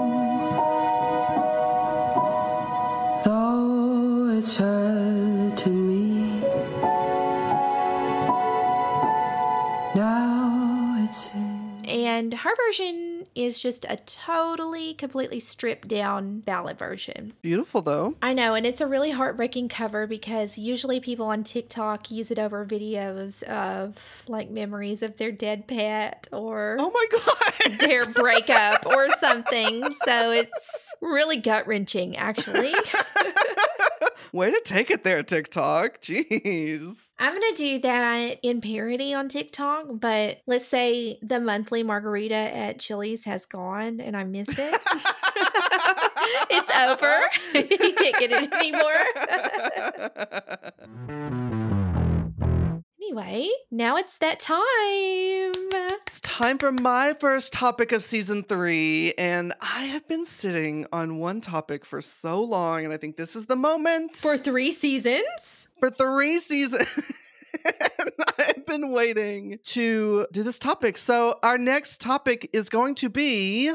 [3.22, 6.40] Though it's hurting me,
[9.94, 11.84] now it's in.
[11.86, 13.03] And her version
[13.34, 17.32] is just a totally, completely stripped down ballad version.
[17.42, 18.14] Beautiful, though.
[18.22, 22.38] I know, and it's a really heartbreaking cover because usually people on TikTok use it
[22.38, 27.78] over videos of like memories of their dead pet or Oh my God.
[27.80, 29.84] their breakup or something.
[30.04, 32.72] So it's really gut wrenching, actually.
[34.32, 36.00] Way to take it there, TikTok.
[36.00, 36.96] Jeez.
[37.24, 42.34] I'm going to do that in parody on TikTok, but let's say the monthly margarita
[42.34, 44.80] at Chili's has gone and I miss it.
[46.50, 47.22] it's over.
[47.54, 49.04] you can't get it anymore.
[53.16, 54.56] Anyway, now it's that time.
[56.06, 61.18] It's time for my first topic of season three, and I have been sitting on
[61.18, 65.68] one topic for so long, and I think this is the moment For three seasons?
[65.78, 66.88] for three seasons.
[68.38, 70.98] I've been waiting to do this topic.
[70.98, 73.70] So, our next topic is going to be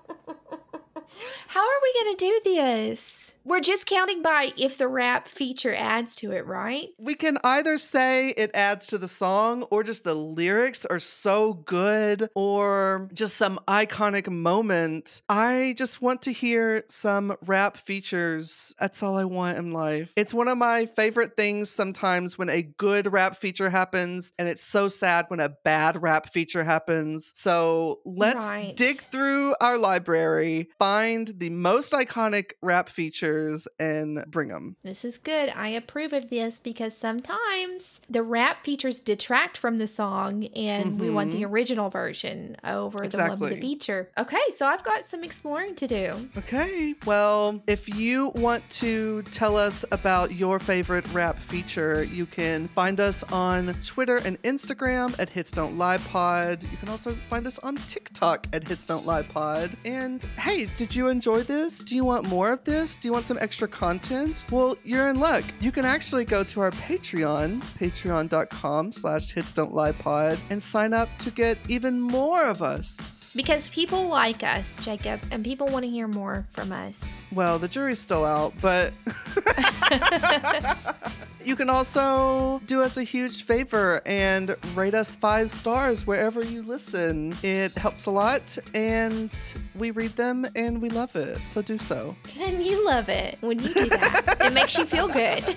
[1.47, 3.35] How are we going to do this?
[3.43, 6.89] We're just counting by if the rap feature adds to it, right?
[6.99, 11.55] We can either say it adds to the song or just the lyrics are so
[11.55, 15.23] good or just some iconic moment.
[15.27, 18.73] I just want to hear some rap features.
[18.79, 20.13] That's all I want in life.
[20.15, 24.63] It's one of my favorite things sometimes when a good rap feature happens, and it's
[24.63, 27.33] so sad when a bad rap feature happens.
[27.35, 28.77] So let's Right.
[28.77, 34.75] dig through our library, find the most iconic rap features, and bring them.
[34.83, 35.49] This is good.
[35.55, 41.09] I approve of this because sometimes the rap features detract from the song and we
[41.09, 41.53] want the mm-hmm.
[41.53, 44.09] original version over the one with the feature.
[44.17, 46.29] Okay, so I've got some exploring to do.
[46.37, 46.95] Okay.
[47.05, 52.99] Well, if you want to tell us about your favorite rap feature, you can find
[52.99, 56.63] us on Twitter and Instagram at Hits Don't Lie Pod.
[56.63, 59.77] You can also find us on TikTok at Hits Don't Lie Pod.
[59.85, 61.77] And hey, did you enjoy this?
[61.77, 62.97] Do you want more of this?
[62.97, 64.45] Do you want some extra content?
[64.49, 65.43] Well, you're in luck.
[65.59, 70.95] You can actually go to our Patreon, patreon.com slash hits don't lie pod, and sign
[70.95, 73.20] up to get even more of us.
[73.33, 77.01] Because people like us, Jacob, and people want to hear more from us.
[77.31, 78.91] Well, the jury's still out, but
[81.45, 86.61] you can also do us a huge favor and rate us five stars wherever you
[86.63, 87.33] listen.
[87.41, 89.33] It helps a lot, and
[89.75, 91.37] we read them and we love it.
[91.53, 92.15] So do so.
[92.41, 94.37] And you love it when you do that.
[94.41, 95.43] it makes you feel good.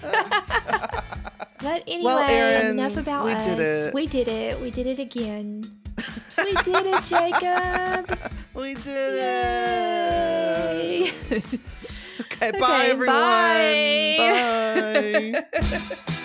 [1.58, 3.44] but anyway, Well, Erin, enough about we us.
[3.46, 3.94] did it.
[3.94, 4.60] We did it.
[4.60, 5.64] We did it again.
[6.38, 8.18] We did it, Jacob.
[8.54, 11.10] We did Yay.
[11.30, 11.44] it.
[12.20, 13.16] Okay, bye everyone.
[13.16, 14.16] bye.
[15.62, 16.04] bye.